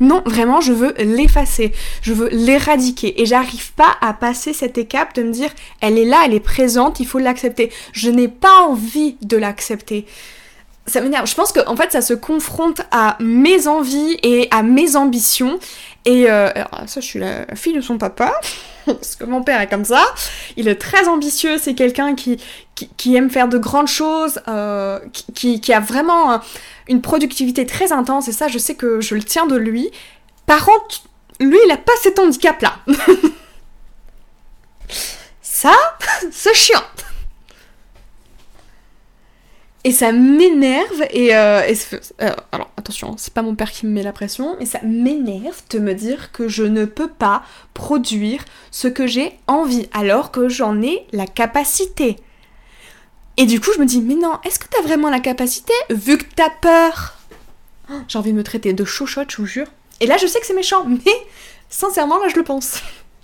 Non, 0.00 0.22
vraiment, 0.24 0.60
je 0.60 0.72
veux 0.72 0.94
l'effacer, 0.98 1.72
je 2.02 2.12
veux 2.12 2.28
l'éradiquer. 2.28 3.20
Et 3.20 3.26
j'arrive 3.26 3.72
pas 3.72 3.96
à 4.00 4.12
passer 4.12 4.52
cette 4.52 4.78
étape 4.78 5.14
de 5.16 5.24
me 5.24 5.32
dire, 5.32 5.50
elle 5.80 5.98
est 5.98 6.04
là, 6.04 6.22
elle 6.24 6.34
est 6.34 6.40
présente, 6.40 7.00
il 7.00 7.06
faut 7.06 7.18
l'accepter. 7.18 7.72
Je 7.92 8.10
n'ai 8.10 8.28
pas 8.28 8.62
envie 8.62 9.16
de 9.22 9.36
l'accepter. 9.36 10.06
Ça 10.88 11.00
m'énerve. 11.00 11.26
Je 11.26 11.34
pense 11.34 11.52
qu'en 11.52 11.70
en 11.70 11.76
fait, 11.76 11.92
ça 11.92 12.00
se 12.00 12.14
confronte 12.14 12.80
à 12.90 13.16
mes 13.20 13.68
envies 13.68 14.16
et 14.22 14.48
à 14.50 14.62
mes 14.62 14.96
ambitions. 14.96 15.58
Et 16.04 16.30
euh, 16.30 16.50
ça, 16.86 17.00
je 17.00 17.06
suis 17.06 17.18
la 17.18 17.46
fille 17.54 17.74
de 17.74 17.80
son 17.80 17.98
papa, 17.98 18.32
parce 18.86 19.16
que 19.16 19.24
mon 19.24 19.42
père 19.42 19.60
est 19.60 19.66
comme 19.66 19.84
ça. 19.84 20.02
Il 20.56 20.68
est 20.68 20.76
très 20.76 21.08
ambitieux, 21.08 21.58
c'est 21.58 21.74
quelqu'un 21.74 22.14
qui, 22.14 22.40
qui, 22.74 23.14
aime 23.14 23.28
faire 23.28 23.48
de 23.48 23.58
grandes 23.58 23.88
choses, 23.88 24.40
euh, 24.48 24.98
qui, 25.34 25.60
qui, 25.60 25.72
a 25.72 25.80
vraiment 25.80 26.40
une 26.88 27.02
productivité 27.02 27.66
très 27.66 27.92
intense, 27.92 28.28
et 28.28 28.32
ça, 28.32 28.48
je 28.48 28.58
sais 28.58 28.74
que 28.74 29.00
je 29.00 29.14
le 29.14 29.22
tiens 29.22 29.46
de 29.46 29.56
lui. 29.56 29.90
Par 30.46 30.64
contre, 30.64 31.02
lui, 31.40 31.58
il 31.66 31.70
a 31.70 31.76
pas 31.76 31.92
cet 32.02 32.18
handicap-là. 32.18 32.76
ça, 35.42 35.74
c'est 36.30 36.54
chiant. 36.54 36.82
Et 39.84 39.92
ça 39.92 40.10
m'énerve, 40.10 41.04
et, 41.10 41.36
euh, 41.36 41.60
euh, 42.20 42.34
alors 42.50 42.70
attention, 42.76 43.14
c'est 43.16 43.32
pas 43.32 43.42
mon 43.42 43.54
père 43.54 43.70
qui 43.70 43.86
me 43.86 43.92
met 43.92 44.02
la 44.02 44.12
pression, 44.12 44.56
mais 44.58 44.66
ça 44.66 44.80
m'énerve 44.82 45.62
de 45.70 45.78
me 45.78 45.94
dire 45.94 46.32
que 46.32 46.48
je 46.48 46.64
ne 46.64 46.84
peux 46.84 47.08
pas 47.08 47.44
produire 47.74 48.44
ce 48.72 48.88
que 48.88 49.06
j'ai 49.06 49.38
envie, 49.46 49.88
alors 49.92 50.32
que 50.32 50.48
j'en 50.48 50.82
ai 50.82 51.06
la 51.12 51.26
capacité. 51.26 52.16
Et 53.36 53.46
du 53.46 53.60
coup, 53.60 53.70
je 53.72 53.78
me 53.78 53.86
dis, 53.86 54.00
mais 54.00 54.16
non, 54.16 54.40
est-ce 54.44 54.58
que 54.58 54.66
t'as 54.68 54.82
vraiment 54.82 55.10
la 55.10 55.20
capacité, 55.20 55.72
vu 55.90 56.18
que 56.18 56.24
t'as 56.34 56.50
peur? 56.50 57.16
J'ai 58.08 58.18
envie 58.18 58.32
de 58.32 58.36
me 58.36 58.42
traiter 58.42 58.72
de 58.72 58.84
chauchotte, 58.84 59.30
je 59.30 59.36
vous 59.36 59.46
jure. 59.46 59.68
Et 60.00 60.06
là, 60.06 60.16
je 60.16 60.26
sais 60.26 60.40
que 60.40 60.46
c'est 60.46 60.54
méchant, 60.54 60.84
mais 60.84 61.12
sincèrement, 61.70 62.18
là, 62.18 62.26
je 62.28 62.36
le 62.36 62.42
pense. 62.42 62.82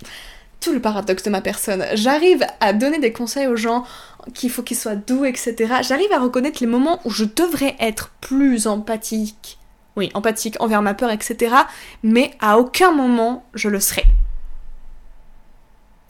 Tout 0.61 0.71
le 0.71 0.81
paradoxe 0.81 1.23
de 1.23 1.29
ma 1.29 1.41
personne. 1.41 1.85
J'arrive 1.93 2.45
à 2.61 2.71
donner 2.71 2.99
des 2.99 3.11
conseils 3.11 3.47
aux 3.47 3.57
gens 3.57 3.85
qu'il 4.33 4.49
faut 4.49 4.63
qu'ils 4.63 4.77
soient 4.77 4.95
doux, 4.95 5.25
etc. 5.25 5.55
J'arrive 5.81 6.11
à 6.11 6.19
reconnaître 6.19 6.57
les 6.61 6.67
moments 6.67 6.99
où 7.05 7.09
je 7.09 7.25
devrais 7.25 7.75
être 7.79 8.09
plus 8.21 8.67
empathique. 8.67 9.57
Oui, 9.95 10.09
empathique 10.13 10.57
envers 10.59 10.81
ma 10.81 10.93
peur, 10.93 11.11
etc. 11.11 11.55
Mais 12.03 12.31
à 12.39 12.57
aucun 12.57 12.91
moment 12.91 13.45
je 13.53 13.69
le 13.69 13.79
serai. 13.79 14.03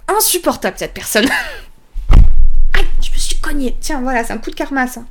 Insupportable 0.08 0.78
cette 0.78 0.94
personne. 0.94 1.28
Tiens, 3.80 4.02
voilà, 4.02 4.24
c'est 4.24 4.34
un 4.34 4.38
coup 4.38 4.50
de 4.50 4.56
karma, 4.56 4.88
ça. 4.88 5.04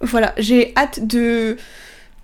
Voilà, 0.00 0.34
j'ai 0.36 0.72
hâte 0.76 1.06
de 1.06 1.56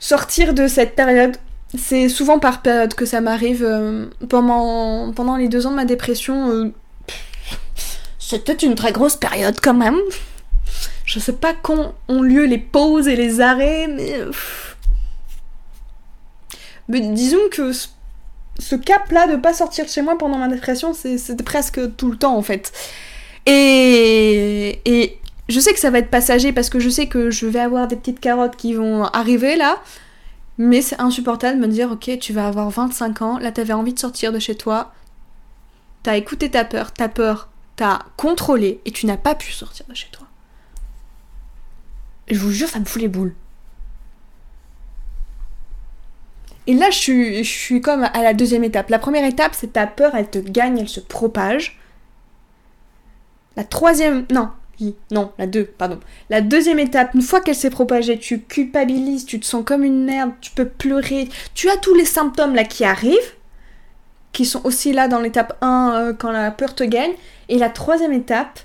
sortir 0.00 0.52
de 0.52 0.66
cette 0.66 0.96
période. 0.96 1.36
C'est 1.76 2.09
souvent 2.09 2.38
par 2.38 2.62
période 2.62 2.94
que 2.94 3.04
ça 3.04 3.20
m'arrive. 3.20 3.62
Euh, 3.62 4.07
pendant, 4.28 5.12
pendant 5.12 5.37
les 5.37 5.48
deux 5.48 5.66
ans 5.66 5.70
de 5.70 5.76
ma 5.76 5.85
dépression, 5.85 6.50
euh, 6.50 6.72
c'était 8.18 8.54
une 8.54 8.74
très 8.74 8.92
grosse 8.92 9.16
période 9.16 9.59
quand 9.61 9.74
même. 9.74 9.98
Je 11.04 11.18
sais 11.18 11.35
pas 11.35 11.54
quand 11.54 11.94
ont 12.09 12.22
lieu 12.22 12.44
les 12.44 12.59
pauses 12.59 13.09
et 13.09 13.16
les 13.16 13.40
arrêts, 13.40 13.87
mais... 13.88 14.14
Mais 16.88 17.00
disons 17.00 17.48
que 17.50 17.72
ce 18.59 18.74
cap-là 18.74 19.26
de 19.26 19.37
pas 19.37 19.52
sortir 19.52 19.85
de 19.85 19.90
chez 19.90 20.00
moi 20.00 20.16
pendant 20.16 20.38
ma 20.38 20.48
dépression, 20.48 20.94
c'était 20.94 21.44
presque 21.44 21.96
tout 21.96 22.11
le 22.11 22.16
temps 22.16 22.37
en 22.37 22.42
fait. 22.42 22.72
Et, 23.44 24.81
et 24.87 25.18
je 25.48 25.61
sais 25.61 25.72
que 25.72 25.78
ça 25.78 25.90
va 25.90 25.98
être 25.98 26.11
passager 26.11 26.52
parce 26.52 26.70
que 26.70 26.78
je 26.78 26.88
sais 26.88 27.07
que 27.07 27.31
je 27.31 27.46
vais 27.46 27.61
avoir 27.61 27.88
des 27.88 27.96
petites 27.96 28.20
carottes 28.20 28.57
qui 28.57 28.72
vont 28.72 29.04
arriver 29.04 29.57
là. 29.57 29.78
Mais 30.59 30.83
c'est 30.83 31.01
insupportable 31.01 31.61
de 31.61 31.66
me 31.66 31.73
dire, 31.73 31.90
ok, 31.92 32.18
tu 32.18 32.33
vas 32.33 32.49
avoir 32.49 32.68
25 32.68 33.23
ans, 33.23 33.38
là 33.38 33.53
t'avais 33.53 33.73
envie 33.73 33.94
de 33.94 33.99
sortir 33.99 34.33
de 34.33 34.38
chez 34.38 34.57
toi, 34.57 34.92
t'as 36.03 36.16
écouté 36.16 36.51
ta 36.51 36.64
peur, 36.64 36.92
ta 36.92 37.09
peur 37.09 37.49
t'as 37.79 38.01
contrôlé 38.16 38.81
et 38.85 38.90
tu 38.90 39.07
n'as 39.07 39.16
pas 39.16 39.37
pu 39.37 39.53
sortir 39.53 39.87
de 39.88 39.94
chez 39.94 40.09
toi. 40.11 40.27
Je 42.27 42.38
vous 42.38 42.51
jure, 42.51 42.68
ça 42.68 42.81
me 42.81 42.85
fout 42.85 43.01
les 43.01 43.07
boules. 43.07 43.37
Et 46.66 46.75
là, 46.75 46.90
je 46.90 46.99
suis, 46.99 47.44
je 47.44 47.49
suis 47.49 47.81
comme 47.81 48.03
à 48.03 48.21
la 48.21 48.35
deuxième 48.35 48.64
étape. 48.64 48.90
La 48.90 48.99
première 48.99 49.25
étape, 49.25 49.55
c'est 49.55 49.75
ta 49.75 49.87
peur, 49.87 50.16
elle 50.16 50.29
te 50.29 50.40
gagne, 50.40 50.79
elle 50.79 50.88
se 50.88 50.99
propage. 50.99 51.79
La 53.57 53.62
troisième, 53.62 54.27
non, 54.33 54.51
non, 55.10 55.32
la 55.38 55.46
deux, 55.46 55.64
pardon. 55.64 55.98
La 56.30 56.40
deuxième 56.40 56.78
étape, 56.78 57.14
une 57.14 57.22
fois 57.22 57.40
qu'elle 57.40 57.54
s'est 57.54 57.70
propagée, 57.70 58.18
tu 58.18 58.40
culpabilises, 58.40 59.26
tu 59.26 59.40
te 59.40 59.46
sens 59.46 59.64
comme 59.64 59.84
une 59.84 60.04
merde, 60.04 60.32
tu 60.40 60.52
peux 60.52 60.68
pleurer, 60.68 61.28
tu 61.54 61.68
as 61.68 61.76
tous 61.76 61.94
les 61.94 62.04
symptômes 62.04 62.54
là 62.54 62.64
qui 62.64 62.84
arrivent, 62.84 63.34
qui 64.32 64.44
sont 64.44 64.60
aussi 64.64 64.92
là 64.92 65.08
dans 65.08 65.20
l'étape 65.20 65.56
1 65.62 65.92
euh, 65.94 66.12
quand 66.12 66.30
la 66.30 66.50
peur 66.50 66.74
te 66.74 66.84
gagne. 66.84 67.12
Et 67.48 67.58
la 67.58 67.70
troisième 67.70 68.12
étape, 68.12 68.60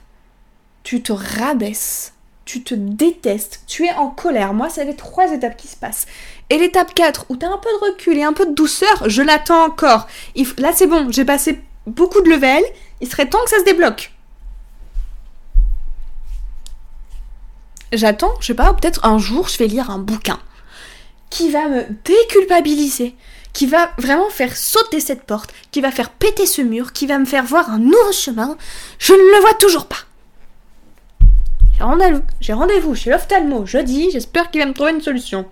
tu 0.84 1.02
te 1.02 1.13
rabaisses, 1.13 2.13
tu 2.45 2.63
te 2.63 2.76
détestes, 2.76 3.62
tu 3.67 3.86
es 3.86 3.93
en 3.93 4.10
colère. 4.10 4.54
Moi, 4.54 4.69
c'est 4.69 4.86
les 4.86 4.95
trois 4.95 5.32
étapes 5.32 5.58
qui 5.58 5.67
se 5.67 5.78
passent. 5.78 6.06
Et 6.49 6.58
l'étape 6.58 6.93
4, 6.93 7.26
où 7.30 7.38
t'as 7.38 7.47
un 7.47 7.58
peu 7.58 7.69
de 7.69 7.91
recul 7.91 8.17
et 8.17 8.23
un 8.23 8.34
peu 8.34 8.45
de 8.45 8.54
douceur, 8.54 9.10
je 9.10 9.21
l'attends 9.21 9.65
encore. 9.65 10.08
Là, 10.60 10.71
c'est 10.76 10.88
bon, 10.88 11.10
j'ai 11.10 11.26
passé 11.26 11.60
beaucoup 11.88 12.21
de 12.21 12.30
level, 12.30 12.63
il 13.02 13.10
serait 13.10 13.28
temps 13.28 13.43
que 13.43 13.49
ça 13.49 13.60
se 13.60 13.65
débloque. 13.65 14.12
J'attends, 17.94 18.34
je 18.40 18.48
sais 18.48 18.54
pas, 18.54 18.74
peut-être 18.74 19.06
un 19.06 19.20
jour, 19.20 19.48
je 19.48 19.58
vais 19.58 19.68
lire 19.68 19.90
un 19.90 20.00
bouquin 20.00 20.40
qui 21.30 21.50
va 21.50 21.68
me 21.68 21.84
déculpabiliser, 22.06 23.16
qui 23.54 23.66
va 23.66 23.90
vraiment 23.98 24.30
faire 24.30 24.56
sauter 24.56 25.00
cette 25.00 25.24
porte, 25.24 25.52
qui 25.72 25.82
va 25.82 25.90
faire 25.90 26.12
péter 26.12 26.46
ce 26.46 26.62
mur, 26.62 26.94
qui 26.94 27.08
va 27.08 27.18
me 27.18 27.26
faire 27.26 27.44
voir 27.44 27.72
un 27.72 27.80
nouveau 27.80 28.12
chemin. 28.12 28.56
Je 29.00 29.14
ne 29.14 29.36
le 29.36 29.42
vois 29.42 29.56
toujours 29.56 29.88
pas. 29.88 29.98
J'ai 32.40 32.54
rendez-vous 32.54 32.94
chez 32.94 33.10
l'ophtalmo 33.10 33.66
jeudi, 33.66 34.12
j'espère 34.12 34.52
qu'il 34.52 34.62
va 34.62 34.68
me 34.68 34.74
trouver 34.74 34.92
une 34.92 35.02
solution. 35.02 35.46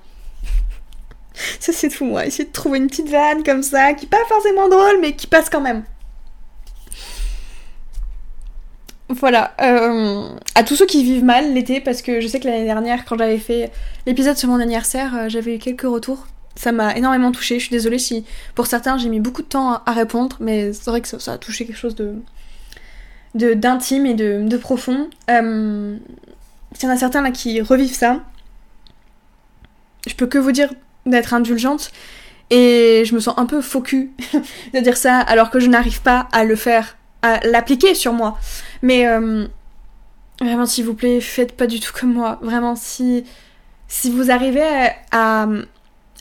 Ça, 1.59 1.73
c'est 1.73 1.89
tout, 1.89 2.05
moi. 2.05 2.27
Essayer 2.27 2.45
de 2.45 2.53
trouver 2.53 2.77
une 2.77 2.87
petite 2.87 3.09
vanne 3.09 3.43
comme 3.43 3.63
ça, 3.63 3.93
qui 3.93 4.05
pas 4.05 4.23
forcément 4.27 4.69
drôle, 4.69 4.99
mais 5.01 5.15
qui 5.15 5.25
passe 5.25 5.49
quand 5.49 5.61
même. 5.61 5.83
Voilà. 9.19 9.53
Euh, 9.61 10.29
à 10.55 10.63
tous 10.63 10.75
ceux 10.75 10.85
qui 10.85 11.03
vivent 11.03 11.23
mal 11.23 11.53
l'été, 11.53 11.81
parce 11.81 12.01
que 12.01 12.21
je 12.21 12.27
sais 12.27 12.39
que 12.39 12.47
l'année 12.47 12.65
dernière, 12.65 13.05
quand 13.05 13.17
j'avais 13.17 13.37
fait 13.37 13.71
l'épisode 14.05 14.37
sur 14.37 14.49
mon 14.49 14.59
anniversaire, 14.59 15.15
euh, 15.15 15.29
j'avais 15.29 15.55
eu 15.55 15.59
quelques 15.59 15.81
retours. 15.81 16.27
Ça 16.55 16.71
m'a 16.71 16.95
énormément 16.95 17.31
touché. 17.31 17.59
Je 17.59 17.65
suis 17.65 17.71
désolée 17.71 17.99
si 17.99 18.25
pour 18.55 18.67
certains 18.67 18.97
j'ai 18.97 19.09
mis 19.09 19.19
beaucoup 19.19 19.41
de 19.41 19.47
temps 19.47 19.81
à 19.85 19.91
répondre, 19.91 20.37
mais 20.39 20.73
c'est 20.73 20.89
vrai 20.89 21.01
que 21.01 21.07
ça, 21.07 21.33
a 21.33 21.37
touché 21.37 21.65
quelque 21.65 21.77
chose 21.77 21.95
de 21.95 22.15
d'intime 23.33 24.05
et 24.05 24.13
de, 24.13 24.57
profond. 24.57 25.09
Euh, 25.29 25.97
S'il 26.73 26.89
y 26.89 26.91
en 26.91 26.93
a 26.93 26.97
certains 26.97 27.21
là 27.21 27.31
qui 27.31 27.61
revivent 27.61 27.93
ça, 27.93 28.19
je 30.05 30.13
peux 30.15 30.27
que 30.27 30.37
vous 30.37 30.51
dire 30.51 30.73
d'être 31.05 31.33
indulgente. 31.33 31.91
Et 32.49 33.03
je 33.05 33.15
me 33.15 33.21
sens 33.21 33.35
un 33.37 33.45
peu 33.45 33.61
faux 33.61 33.81
de 34.73 34.79
dire 34.81 34.97
ça 34.97 35.19
alors 35.19 35.49
que 35.49 35.61
je 35.61 35.67
n'arrive 35.67 36.01
pas 36.01 36.27
à 36.33 36.43
le 36.43 36.57
faire, 36.57 36.97
à 37.21 37.39
l'appliquer 37.47 37.93
sur 37.95 38.13
moi. 38.13 38.37
Mais 38.81 39.07
euh, 39.07 39.47
vraiment, 40.39 40.65
s'il 40.65 40.85
vous 40.85 40.93
plaît, 40.93 41.21
faites 41.21 41.55
pas 41.55 41.67
du 41.67 41.79
tout 41.79 41.93
comme 41.97 42.13
moi. 42.13 42.39
Vraiment, 42.41 42.75
si, 42.75 43.23
Si 43.87 44.09
vous 44.09 44.31
arrivez 44.31 44.89
à, 45.11 45.47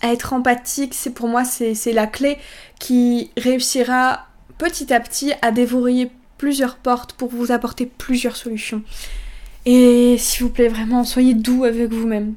être 0.02 0.32
empathique, 0.32 0.94
c'est 0.94 1.10
pour 1.10 1.28
moi 1.28 1.44
c'est 1.44 1.92
la 1.92 2.06
clé 2.06 2.38
qui 2.78 3.30
réussira 3.36 4.28
petit 4.56 4.94
à 4.94 5.00
petit 5.00 5.34
à 5.42 5.50
déverrouiller 5.50 6.10
plusieurs 6.38 6.76
portes 6.76 7.12
pour 7.12 7.28
vous 7.28 7.52
apporter 7.52 7.84
plusieurs 7.84 8.36
solutions. 8.36 8.82
Et 9.66 10.16
s'il 10.18 10.44
vous 10.44 10.50
plaît, 10.50 10.68
vraiment, 10.68 11.04
soyez 11.04 11.34
doux 11.34 11.64
avec 11.64 11.92
vous-même. 11.92 12.34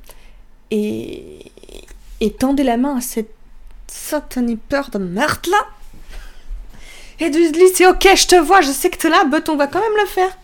Et, 0.71 1.39
et 2.19 2.31
tendez 2.31 2.63
la 2.63 2.75
main 2.75 2.97
à 2.97 3.01
cette 3.01 3.33
satanée 3.87 4.57
peur 4.57 4.89
de 4.89 4.97
merde 4.97 5.47
là. 5.49 5.57
Et 7.19 7.29
de 7.29 7.37
lui 7.37 7.69
c'est 7.73 7.87
ok, 7.87 8.07
je 8.15 8.27
te 8.27 8.35
vois, 8.35 8.61
je 8.61 8.71
sais 8.71 8.89
que 8.89 8.97
t'es 8.97 9.09
là, 9.09 9.23
but 9.25 9.47
on 9.49 9.55
va 9.55 9.67
quand 9.67 9.79
même 9.79 9.97
le 10.01 10.07
faire. 10.07 10.37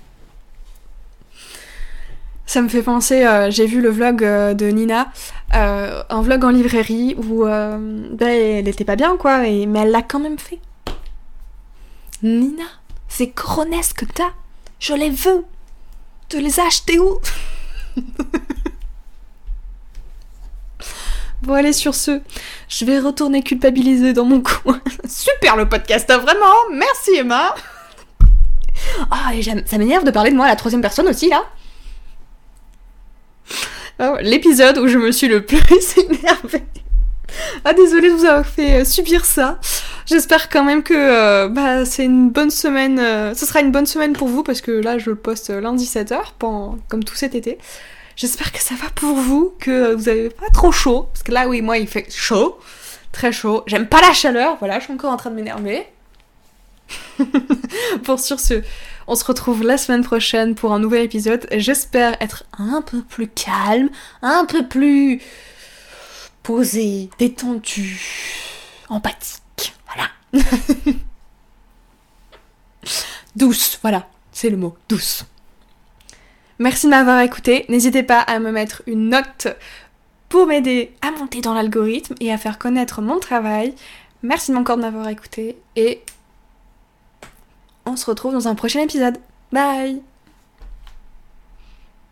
Ça 2.49 2.63
me 2.63 2.67
fait 2.67 2.81
penser, 2.81 3.25
euh, 3.25 3.51
j'ai 3.51 3.67
vu 3.67 3.79
le 3.79 3.89
vlog 3.89 4.23
euh, 4.23 4.55
de 4.55 4.65
Nina, 4.69 5.11
euh, 5.53 6.01
un 6.09 6.21
vlog 6.23 6.43
en 6.43 6.49
librairie 6.49 7.15
où 7.15 7.43
ben, 7.43 8.19
elle 8.21 8.67
était 8.67 8.85
pas 8.85 8.95
bien 8.95 9.17
quoi, 9.17 9.39
mais 9.41 9.79
elle 9.79 9.91
l'a 9.91 10.01
quand 10.01 10.19
même 10.19 10.39
fait. 10.39 10.57
Nina, 12.23 12.63
ces 13.07 13.29
coronesses 13.29 13.93
que 13.93 14.05
t'as, 14.05 14.31
je 14.79 14.93
les 14.93 15.11
veux. 15.11 15.45
Tu 16.27 16.39
les 16.39 16.59
as 16.59 16.65
achetés 16.65 16.97
où? 16.97 17.19
Bon 21.41 21.53
allez 21.53 21.71
sur 21.71 21.95
ce, 21.95 22.19
je 22.67 22.83
vais 22.83 22.99
retourner 22.99 23.41
culpabiliser 23.41 24.13
dans 24.13 24.25
mon 24.25 24.41
coin. 24.63 24.81
Super 25.07 25.55
le 25.55 25.69
podcast, 25.69 26.09
hein, 26.11 26.17
vraiment, 26.17 26.55
merci 26.73 27.15
Emma. 27.15 27.55
Ah, 29.11 29.35
et 29.35 29.43
ça 29.43 29.77
m'énerve 29.77 30.05
de 30.05 30.11
parler 30.11 30.31
de 30.31 30.37
moi 30.37 30.45
à 30.45 30.49
la 30.49 30.55
troisième 30.55 30.81
personne 30.81 31.07
aussi 31.07 31.29
là. 31.29 31.43
Ah 33.99 34.15
l'épisode 34.21 34.77
où 34.77 34.87
je 34.87 34.97
me 34.97 35.11
suis 35.11 35.27
le 35.27 35.43
plus 35.45 35.59
énervée. 35.97 36.63
Ah 37.65 37.73
désolée 37.73 38.09
de 38.09 38.15
vous 38.15 38.25
avoir 38.25 38.45
fait 38.45 38.81
euh, 38.81 38.85
subir 38.85 39.25
ça. 39.25 39.59
J'espère 40.05 40.49
quand 40.49 40.63
même 40.63 40.81
que 40.81 40.93
euh, 40.95 41.49
bah, 41.49 41.83
c'est 41.83 42.05
une 42.05 42.29
bonne 42.29 42.51
semaine. 42.51 42.99
Euh, 42.99 43.35
ce 43.35 43.45
sera 43.45 43.59
une 43.59 43.71
bonne 43.71 43.85
semaine 43.85 44.13
pour 44.13 44.29
vous 44.29 44.43
parce 44.43 44.61
que 44.61 44.71
là 44.71 44.97
je 44.97 45.09
le 45.09 45.15
poste 45.17 45.49
lundi 45.49 45.85
7h 45.85 46.19
comme 46.39 47.03
tout 47.03 47.15
cet 47.15 47.35
été. 47.35 47.57
J'espère 48.19 48.51
que 48.51 48.59
ça 48.59 48.75
va 48.75 48.89
pour 48.89 49.15
vous, 49.15 49.55
que 49.61 49.93
vous 49.93 50.09
avez 50.09 50.29
pas 50.29 50.49
trop 50.49 50.73
chaud. 50.73 51.03
Parce 51.03 51.23
que 51.23 51.31
là 51.31 51.47
oui 51.47 51.61
moi 51.61 51.77
il 51.77 51.87
fait 51.87 52.05
chaud. 52.11 52.59
Très 53.13 53.31
chaud. 53.31 53.63
J'aime 53.65 53.87
pas 53.87 54.01
la 54.01 54.11
chaleur. 54.11 54.57
Voilà, 54.59 54.77
je 54.79 54.83
suis 54.83 54.93
encore 54.93 55.13
en 55.13 55.15
train 55.15 55.29
de 55.29 55.35
m'énerver. 55.35 55.87
pour 58.03 58.19
sur 58.19 58.41
ce, 58.41 58.61
on 59.07 59.15
se 59.15 59.23
retrouve 59.23 59.63
la 59.63 59.77
semaine 59.77 60.03
prochaine 60.03 60.53
pour 60.53 60.73
un 60.73 60.79
nouvel 60.79 61.03
épisode. 61.03 61.47
J'espère 61.53 62.21
être 62.21 62.43
un 62.57 62.81
peu 62.81 63.03
plus 63.03 63.29
calme, 63.29 63.89
un 64.21 64.43
peu 64.43 64.67
plus 64.67 65.21
posé, 66.43 67.09
détendu, 67.19 68.01
empathique. 68.89 69.75
Voilà. 69.85 70.43
douce, 73.37 73.79
voilà, 73.81 74.09
c'est 74.33 74.49
le 74.49 74.57
mot, 74.57 74.75
douce. 74.89 75.23
Merci 76.59 76.87
de 76.87 76.91
m'avoir 76.91 77.21
écouté. 77.21 77.65
N'hésitez 77.69 78.03
pas 78.03 78.19
à 78.19 78.39
me 78.39 78.51
mettre 78.51 78.83
une 78.85 79.09
note 79.09 79.47
pour 80.27 80.45
m'aider 80.45 80.93
à 81.01 81.11
monter 81.11 81.41
dans 81.41 81.53
l'algorithme 81.53 82.15
et 82.19 82.31
à 82.31 82.37
faire 82.37 82.59
connaître 82.59 83.01
mon 83.01 83.19
travail. 83.19 83.73
Merci 84.21 84.53
encore 84.53 84.77
de 84.77 84.81
m'avoir 84.81 85.07
écouté 85.07 85.57
et 85.75 86.01
on 87.85 87.95
se 87.95 88.05
retrouve 88.05 88.33
dans 88.33 88.47
un 88.47 88.55
prochain 88.55 88.81
épisode. 88.81 89.17
Bye 89.51 90.08